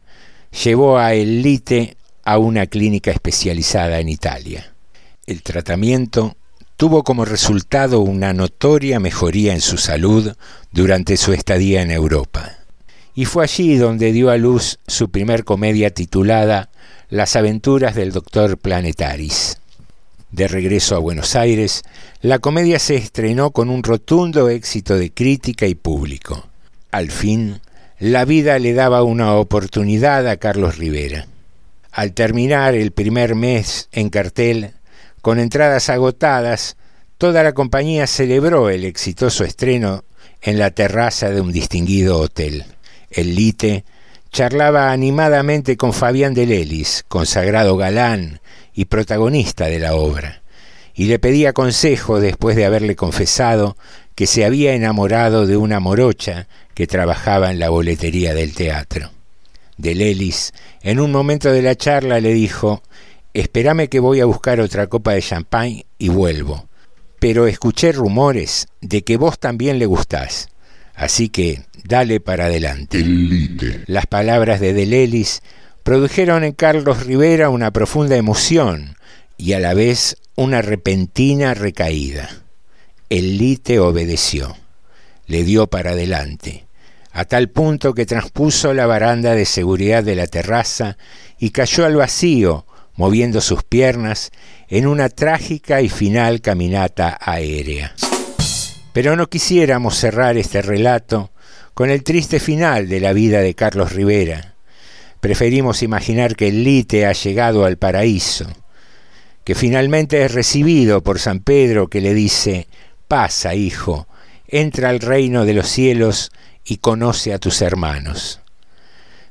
[0.64, 4.74] llevó a Elite a una clínica especializada en Italia.
[5.24, 6.36] El tratamiento
[6.76, 10.34] tuvo como resultado una notoria mejoría en su salud
[10.72, 12.58] durante su estadía en Europa.
[13.14, 16.70] Y fue allí donde dio a luz su primer comedia titulada
[17.08, 19.58] Las aventuras del doctor Planetaris.
[20.32, 21.84] De regreso a Buenos Aires,
[22.20, 26.48] la comedia se estrenó con un rotundo éxito de crítica y público.
[26.90, 27.60] Al fin,
[28.00, 31.28] la vida le daba una oportunidad a Carlos Rivera.
[31.92, 34.72] Al terminar el primer mes en cartel,
[35.22, 36.76] con entradas agotadas,
[37.18, 40.02] toda la compañía celebró el exitoso estreno
[40.42, 42.64] en la terraza de un distinguido hotel.
[43.12, 43.84] El Lite
[44.30, 48.40] charlaba animadamente con Fabián de Lelis, consagrado galán
[48.74, 50.42] y protagonista de la obra,
[50.94, 53.76] y le pedía consejo después de haberle confesado
[54.14, 59.10] que se había enamorado de una morocha que trabajaba en la boletería del teatro.
[59.76, 60.52] De Lelis,
[60.82, 62.82] en un momento de la charla, le dijo
[63.34, 66.68] Espérame que voy a buscar otra copa de champán y vuelvo.
[67.18, 70.48] Pero escuché rumores de que vos también le gustás.
[70.96, 73.04] Así que dale para adelante.
[73.86, 75.42] Las palabras de Delelis
[75.82, 78.96] produjeron en Carlos Rivera una profunda emoción
[79.36, 82.28] y a la vez una repentina recaída.
[83.10, 84.56] El lite obedeció,
[85.26, 86.66] le dio para adelante,
[87.12, 90.96] a tal punto que transpuso la baranda de seguridad de la terraza
[91.38, 94.30] y cayó al vacío, moviendo sus piernas
[94.68, 97.94] en una trágica y final caminata aérea.
[98.96, 101.30] Pero no quisiéramos cerrar este relato
[101.74, 104.54] con el triste final de la vida de Carlos Rivera.
[105.20, 108.46] Preferimos imaginar que el Lite ha llegado al paraíso,
[109.44, 112.68] que finalmente es recibido por San Pedro que le dice,
[113.06, 114.08] pasa, hijo,
[114.48, 116.32] entra al reino de los cielos
[116.64, 118.40] y conoce a tus hermanos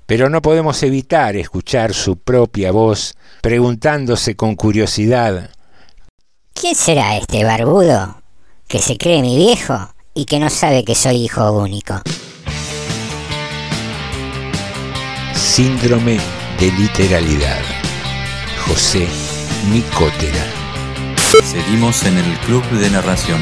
[0.06, 5.50] pero no podemos evitar escuchar su propia voz preguntándose con curiosidad
[6.54, 8.25] ¿Quién será este barbudo
[8.68, 12.02] que se cree mi viejo y que no sabe que soy hijo único?
[15.34, 16.20] Síndrome
[16.60, 17.62] de literalidad.
[18.68, 19.08] José
[19.72, 20.44] Nicotera.
[21.44, 23.40] Seguimos en el Club de Narración.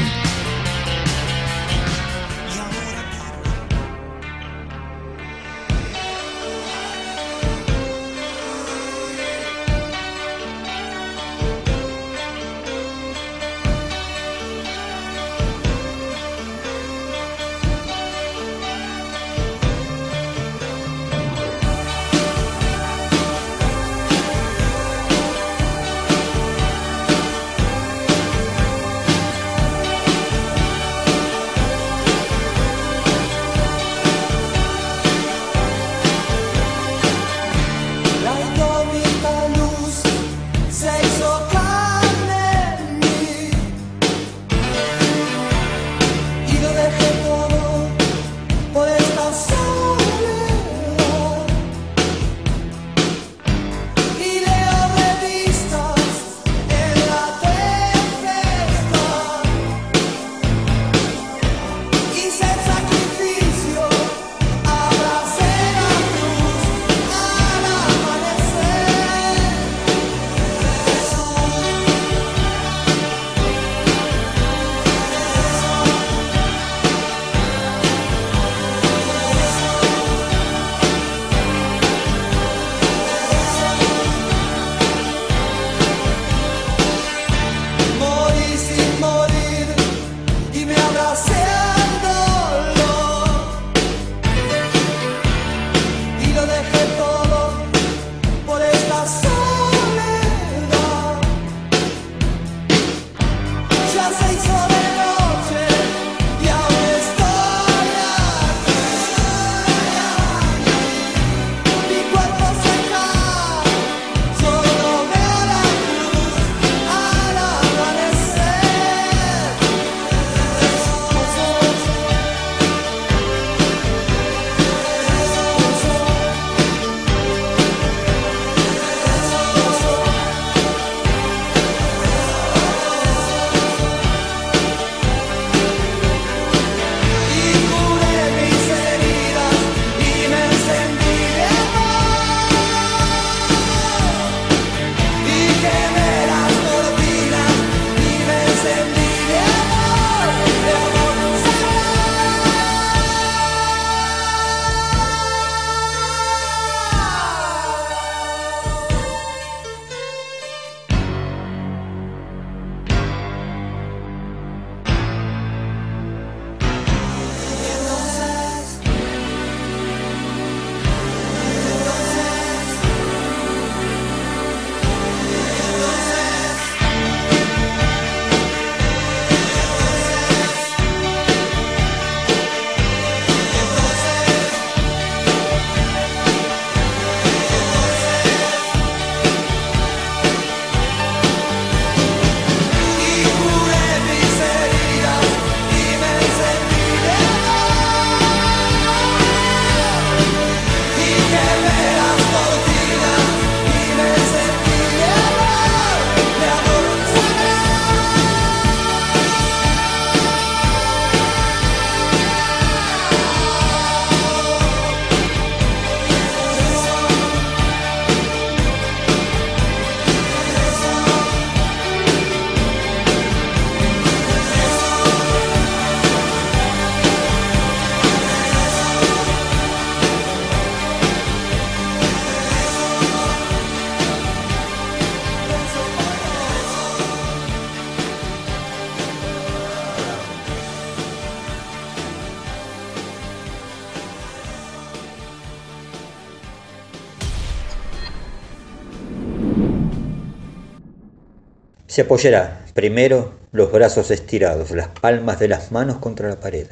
[251.94, 256.66] Se apoyará, primero, los brazos estirados, las palmas de las manos contra la pared.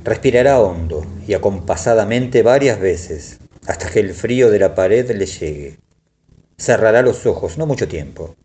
[0.00, 5.78] Respirará hondo y acompasadamente varias veces, hasta que el frío de la pared le llegue.
[6.58, 8.36] Cerrará los ojos, no mucho tiempo.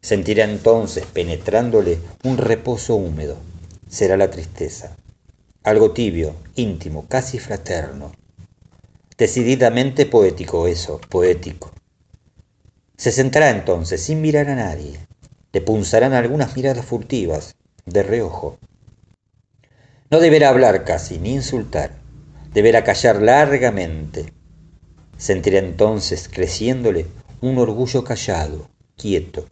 [0.00, 3.38] Sentirá entonces penetrándole un reposo húmedo.
[3.88, 4.96] Será la tristeza.
[5.64, 8.12] Algo tibio, íntimo, casi fraterno.
[9.16, 11.72] Decididamente poético eso, poético.
[12.98, 14.98] Se sentará entonces sin mirar a nadie.
[15.52, 17.54] Le punzarán algunas miradas furtivas,
[17.86, 18.58] de reojo.
[20.10, 21.92] No deberá hablar casi, ni insultar.
[22.52, 24.32] Deberá callar largamente.
[25.16, 27.06] Sentirá entonces creciéndole
[27.40, 29.46] un orgullo callado, quieto.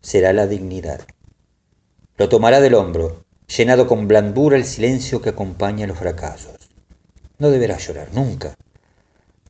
[0.00, 1.02] Será la dignidad.
[2.16, 6.56] Lo tomará del hombro, llenado con blandura el silencio que acompaña los fracasos.
[7.38, 8.56] No deberá llorar nunca.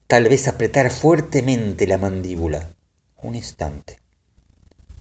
[0.06, 2.75] Tal vez apretar fuertemente la mandíbula.
[3.22, 3.98] Un instante.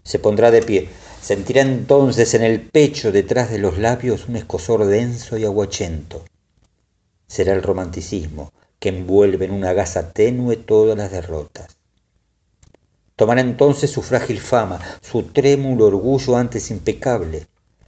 [0.03, 0.89] Se pondrá de pie.
[1.22, 6.24] Sentirá entonces en el pecho detrás de los labios un escosor denso y aguachento.
[7.28, 11.76] Será el romanticismo que envuelve en una gasa tenue todas las derrotas.
[13.16, 17.47] Tomará entonces su frágil fama, su trémulo orgullo antes impecable.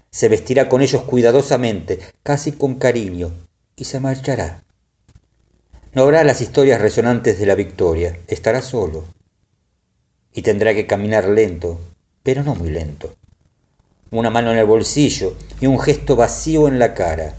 [0.10, 3.32] Se vestirá con ellos cuidadosamente, casi con cariño,
[3.76, 4.64] y se marchará.
[5.94, 9.06] No habrá las historias resonantes de la victoria, estará solo.
[10.38, 11.80] Y tendrá que caminar lento,
[12.22, 13.16] pero no muy lento.
[14.12, 17.34] Una mano en el bolsillo y un gesto vacío en la cara.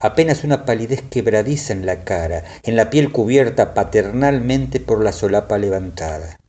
[0.00, 5.58] Apenas una palidez quebradiza en la cara, en la piel cubierta paternalmente por la solapa
[5.58, 6.40] levantada.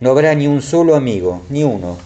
[0.00, 1.98] No habrá ni un solo amigo, ni uno,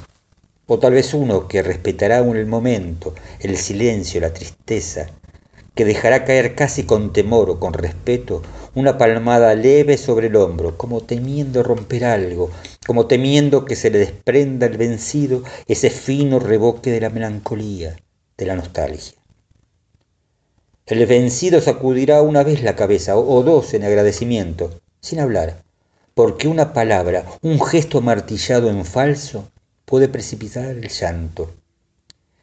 [0.66, 5.06] o tal vez uno que respetará el momento, el silencio, la tristeza,
[5.74, 8.42] que dejará caer casi con temor o con respeto
[8.74, 12.50] una palmada leve sobre el hombro, como temiendo romper algo,
[12.86, 17.96] como temiendo que se le desprenda el vencido ese fino reboque de la melancolía,
[18.36, 19.14] de la nostalgia.
[20.84, 24.70] El vencido sacudirá una vez la cabeza o dos en agradecimiento,
[25.00, 25.62] sin hablar,
[26.14, 29.48] porque una palabra, un gesto martillado en falso,
[29.84, 31.50] puede precipitar el llanto.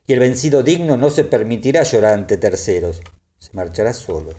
[0.08, 3.02] Y el vencido digno no se permitirá llorar ante terceros,
[3.40, 4.34] se marchará solo.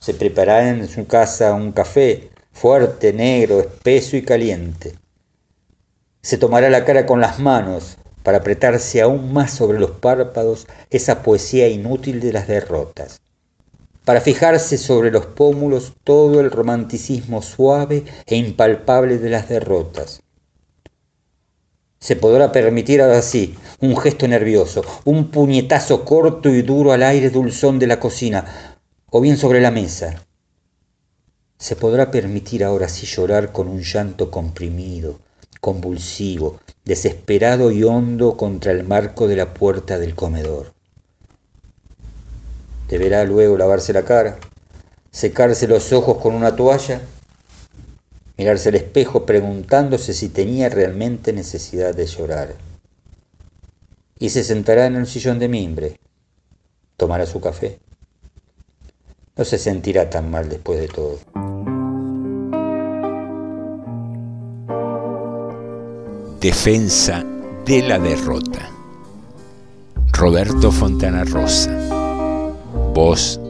[0.00, 4.94] Se preparará en su casa un café fuerte, negro, espeso y caliente.
[6.22, 11.22] Se tomará la cara con las manos para apretarse aún más sobre los párpados esa
[11.22, 13.20] poesía inútil de las derrotas,
[14.04, 20.20] para fijarse sobre los pómulos todo el romanticismo suave e impalpable de las derrotas.
[22.08, 27.28] Se podrá permitir ahora sí un gesto nervioso, un puñetazo corto y duro al aire
[27.28, 28.78] dulzón de la cocina,
[29.10, 30.24] o bien sobre la mesa.
[31.58, 35.18] Se podrá permitir ahora sí llorar con un llanto comprimido,
[35.60, 40.72] convulsivo, desesperado y hondo contra el marco de la puerta del comedor.
[42.88, 44.38] Deberá luego lavarse la cara,
[45.10, 47.02] secarse los ojos con una toalla,
[48.38, 52.54] mirarse al espejo preguntándose si tenía realmente necesidad de llorar.
[54.18, 56.00] Y se sentará en el sillón de mimbre,
[56.96, 57.80] tomará su café.
[59.36, 61.18] No se sentirá tan mal después de todo.
[66.40, 67.24] Defensa
[67.64, 68.70] de la derrota.
[70.12, 71.70] Roberto Fontana Rosa.
[72.94, 73.40] Voz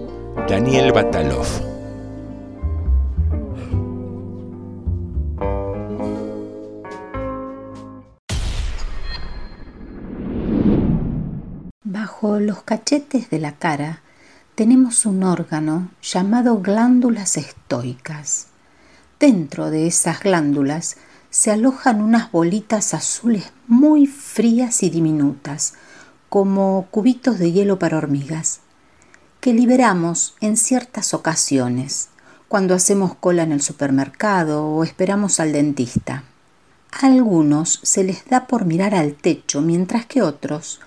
[0.49, 1.68] Daniel Batalov.
[12.21, 14.01] Los cachetes de la cara
[14.57, 18.49] tenemos un órgano llamado glándulas estoicas.
[19.21, 20.97] Dentro de esas glándulas
[21.31, 25.75] se alojan unas bolitas azules muy frías y diminutas,
[26.29, 28.61] como cubitos de hielo para hormigas,
[29.41, 32.09] que liberamos en ciertas ocasiones,
[32.49, 36.25] cuando hacemos cola en el supermercado o esperamos al dentista.
[36.91, 40.81] A algunos se les da por mirar al techo, mientras que otros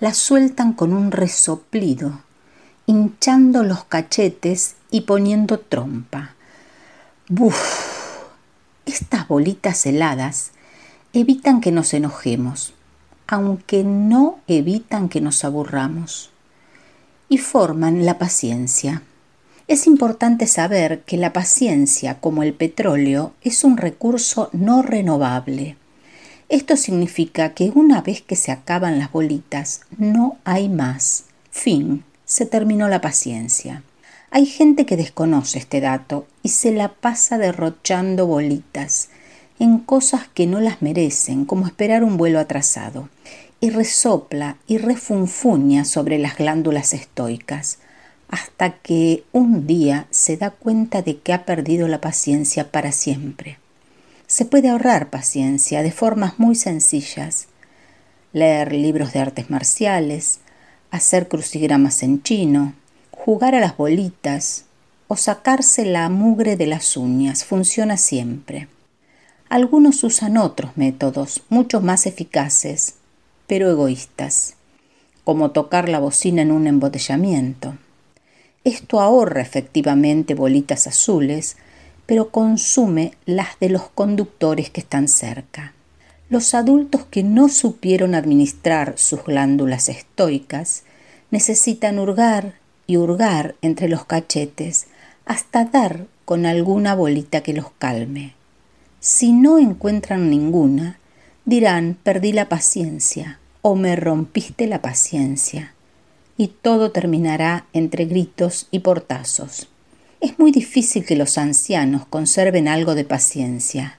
[0.00, 2.20] las sueltan con un resoplido,
[2.86, 6.34] hinchando los cachetes y poniendo trompa.
[7.28, 8.24] ¡Buf!
[8.86, 10.52] Estas bolitas heladas
[11.12, 12.74] evitan que nos enojemos,
[13.26, 16.30] aunque no evitan que nos aburramos,
[17.28, 19.02] y forman la paciencia.
[19.66, 25.76] Es importante saber que la paciencia, como el petróleo, es un recurso no renovable.
[26.48, 31.24] Esto significa que una vez que se acaban las bolitas, no hay más.
[31.50, 33.82] Fin, se terminó la paciencia.
[34.30, 39.10] Hay gente que desconoce este dato y se la pasa derrochando bolitas
[39.58, 43.10] en cosas que no las merecen, como esperar un vuelo atrasado,
[43.60, 47.78] y resopla y refunfuña sobre las glándulas estoicas,
[48.28, 53.58] hasta que un día se da cuenta de que ha perdido la paciencia para siempre.
[54.28, 57.48] Se puede ahorrar paciencia de formas muy sencillas.
[58.34, 60.40] Leer libros de artes marciales,
[60.90, 62.74] hacer crucigramas en chino,
[63.10, 64.66] jugar a las bolitas
[65.08, 68.68] o sacarse la mugre de las uñas funciona siempre.
[69.48, 72.96] Algunos usan otros métodos, mucho más eficaces,
[73.46, 74.56] pero egoístas,
[75.24, 77.78] como tocar la bocina en un embotellamiento.
[78.64, 81.56] Esto ahorra efectivamente bolitas azules,
[82.08, 85.74] pero consume las de los conductores que están cerca.
[86.30, 90.84] Los adultos que no supieron administrar sus glándulas estoicas
[91.30, 92.54] necesitan hurgar
[92.86, 94.86] y hurgar entre los cachetes
[95.26, 98.32] hasta dar con alguna bolita que los calme.
[99.00, 100.98] Si no encuentran ninguna,
[101.44, 105.74] dirán perdí la paciencia o me rompiste la paciencia,
[106.38, 109.68] y todo terminará entre gritos y portazos.
[110.20, 113.98] Es muy difícil que los ancianos conserven algo de paciencia.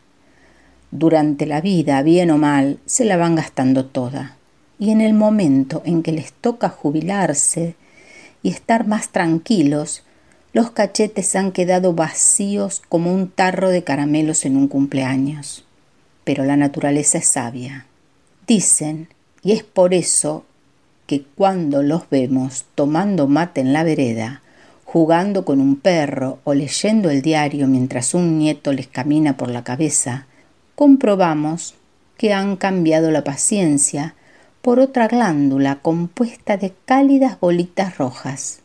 [0.92, 4.36] Durante la vida, bien o mal, se la van gastando toda.
[4.80, 7.76] Y en el momento en que les toca jubilarse
[8.44, 10.04] y estar más tranquilos,
[10.52, 15.64] los cachetes han quedado vacíos como un tarro de caramelos en un cumpleaños.
[16.26, 17.86] Pero la naturaleza es sabia.
[18.46, 19.08] Dicen,
[19.42, 20.44] y es por eso
[21.08, 24.42] que cuando los vemos tomando mate en la vereda,
[24.92, 29.64] jugando con un perro o leyendo el diario mientras un nieto les camina por la
[29.64, 30.26] cabeza,
[30.74, 31.76] comprobamos
[32.18, 34.16] que han cambiado la paciencia
[34.64, 38.62] por otra glándula compuesta de cálidas bolitas rojas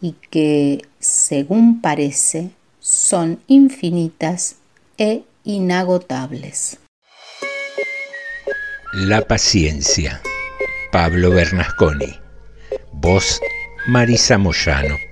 [0.00, 4.58] y que, según parece, son infinitas
[4.98, 6.78] e inagotables.
[8.92, 10.22] La paciencia.
[10.92, 12.14] Pablo Bernasconi.
[12.92, 13.40] Voz
[13.88, 15.05] Marisa Moyano.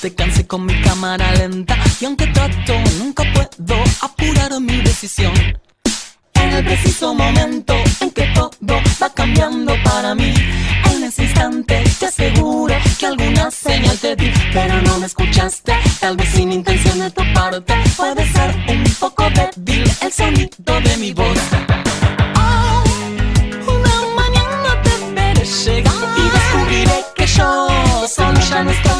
[0.00, 5.32] Te cansé con mi cámara lenta y aunque trato nunca puedo apurar mi decisión.
[6.34, 8.50] En el preciso momento en que todo
[9.02, 10.32] va cambiando para mí,
[10.90, 16.16] en ese instante te aseguro que alguna señal te di, pero no me escuchaste, tal
[16.16, 21.12] vez sin intención de tu parte, puede ser un poco débil el sonido de mi
[21.12, 21.38] voz.
[22.36, 22.84] Oh,
[23.66, 27.68] una mañana te veré llegar y descubriré que yo
[28.08, 28.99] solo ya no estoy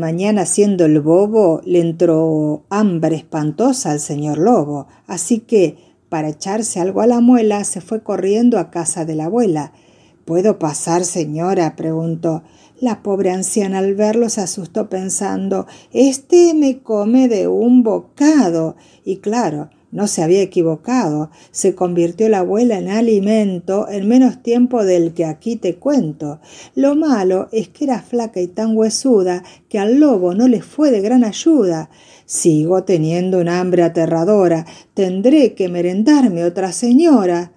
[0.00, 5.76] Mañana haciendo el bobo, le entró hambre espantosa al señor lobo, así que,
[6.08, 9.72] para echarse algo a la muela, se fue corriendo a casa de la abuela.
[10.24, 11.76] ¿Puedo pasar, señora?
[11.76, 12.42] preguntó.
[12.80, 18.74] La pobre anciana al verlo se asustó pensando, Este me come de un bocado.
[19.04, 21.30] Y claro, no se había equivocado.
[21.50, 26.40] Se convirtió la abuela en alimento en menos tiempo del que aquí te cuento.
[26.74, 30.90] Lo malo es que era flaca y tan huesuda que al lobo no le fue
[30.90, 31.90] de gran ayuda.
[32.24, 34.64] Sigo teniendo un hambre aterradora.
[34.94, 37.52] Tendré que merendarme otra señora.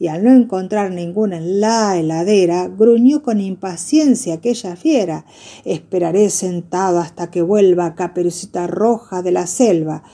[0.00, 5.24] Y al no encontrar ninguna en la heladera, gruñó con impaciencia aquella fiera.
[5.64, 10.04] Esperaré sentado hasta que vuelva Caperucita Roja de la selva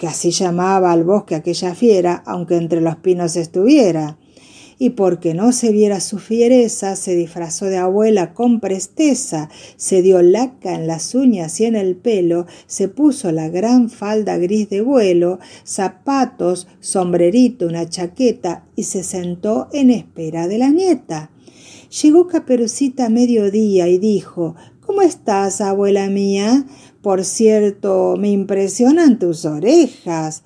[0.00, 4.16] que así llamaba al bosque aquella fiera, aunque entre los pinos estuviera.
[4.78, 10.22] Y porque no se viera su fiereza, se disfrazó de abuela con presteza, se dio
[10.22, 14.80] laca en las uñas y en el pelo, se puso la gran falda gris de
[14.80, 21.30] vuelo, zapatos, sombrerito, una chaqueta, y se sentó en espera de la nieta.
[22.00, 24.54] Llegó Caperucita a mediodía y dijo
[24.90, 26.64] ¿Cómo estás, abuela mía?
[27.02, 30.42] Por cierto, me impresionan tus orejas.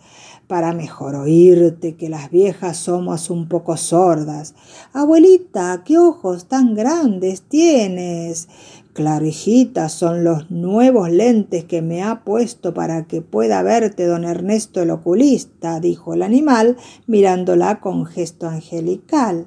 [0.47, 4.55] Para mejor oírte, que las viejas somos un poco sordas.
[4.93, 8.49] Abuelita, qué ojos tan grandes tienes.
[8.93, 14.25] Claro, hijita, son los nuevos lentes que me ha puesto para que pueda verte don
[14.25, 16.77] Ernesto el oculista, dijo el animal,
[17.07, 19.47] mirándola con gesto angelical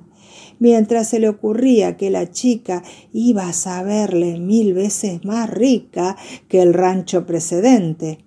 [0.59, 2.83] mientras se le ocurría que la chica
[3.13, 8.19] iba a saberle mil veces más rica que el rancho precedente.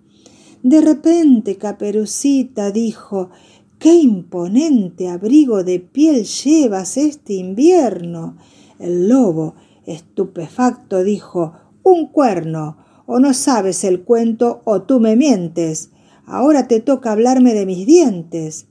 [0.62, 3.30] De repente Caperucita dijo
[3.78, 8.36] ¡Qué imponente abrigo de piel llevas este invierno!
[8.78, 9.54] El lobo,
[9.86, 12.76] estupefacto, dijo Un cuerno.
[13.06, 15.90] O no sabes el cuento o tú me mientes.
[16.26, 18.66] Ahora te toca hablarme de mis dientes.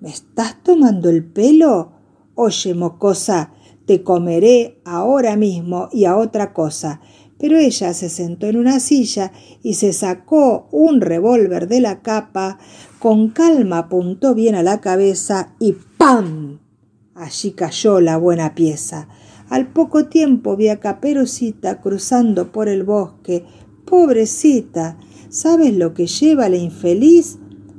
[0.00, 1.92] ¿Me estás tomando el pelo?
[2.34, 3.52] Oye, mocosa,
[3.86, 7.00] te comeré ahora mismo y a otra cosa.
[7.38, 12.58] Pero ella se sentó en una silla y se sacó un revólver de la capa,
[12.98, 16.60] con calma apuntó bien a la cabeza y ¡pam!
[17.14, 19.08] Allí cayó la buena pieza.
[19.50, 23.44] Al poco tiempo vi a Caperucita cruzando por el bosque.
[23.84, 24.96] Pobrecita,
[25.28, 27.38] ¿sabes lo que lleva la infeliz?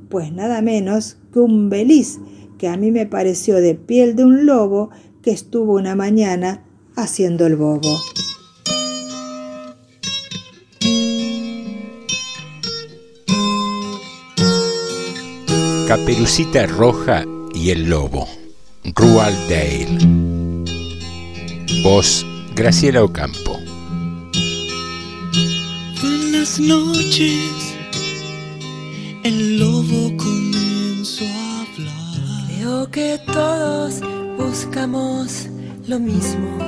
[0.09, 2.19] Pues nada menos que un beliz
[2.63, 4.89] que a mí me pareció de piel de un lobo
[5.21, 6.63] que estuvo una mañana
[6.95, 7.99] haciendo el bobo.
[15.89, 18.29] Caperucita Roja y el Lobo.
[18.95, 19.97] Rual Dale.
[21.83, 23.59] Voz Graciela Ocampo.
[26.01, 27.62] Buenas noches,
[32.93, 34.01] que todos
[34.37, 35.47] buscamos
[35.87, 36.59] lo mismo.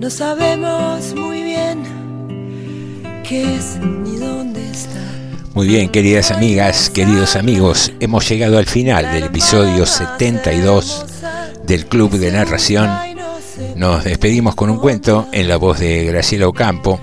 [0.00, 1.84] No sabemos muy bien
[3.22, 5.00] qué es ni dónde está.
[5.54, 11.06] Muy bien, queridas amigas, queridos amigos, hemos llegado al final del episodio 72
[11.64, 12.90] del Club de Narración.
[13.76, 16.98] Nos despedimos con un cuento en la voz de Graciela Ocampo.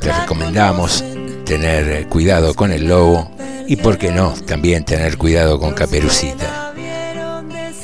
[0.00, 1.02] Te recomendamos
[1.44, 3.35] tener cuidado con el lobo
[3.66, 6.74] y, por qué no, también tener cuidado con Caperucita.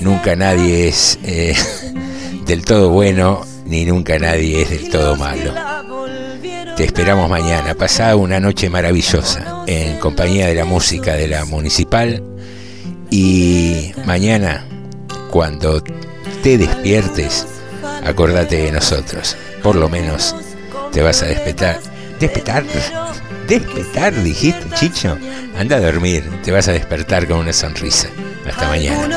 [0.01, 1.55] Nunca nadie es eh,
[2.47, 5.55] del todo bueno ni nunca nadie es del todo malo.
[6.77, 7.75] Te esperamos mañana.
[7.75, 12.23] Pasá una noche maravillosa en compañía de la música de la municipal.
[13.11, 14.67] Y mañana,
[15.31, 15.83] cuando
[16.43, 17.47] te despiertes,
[18.05, 19.37] acordate de nosotros.
[19.63, 20.35] Por lo menos
[20.93, 21.81] te vas a despertar.
[22.19, 22.65] ¿Despertar?
[23.47, 24.15] ¿Despertar?
[24.23, 25.19] Dijiste, Chicho.
[25.57, 26.25] Anda a dormir.
[26.43, 28.09] Te vas a despertar con una sonrisa.
[28.47, 29.09] Hasta mañana.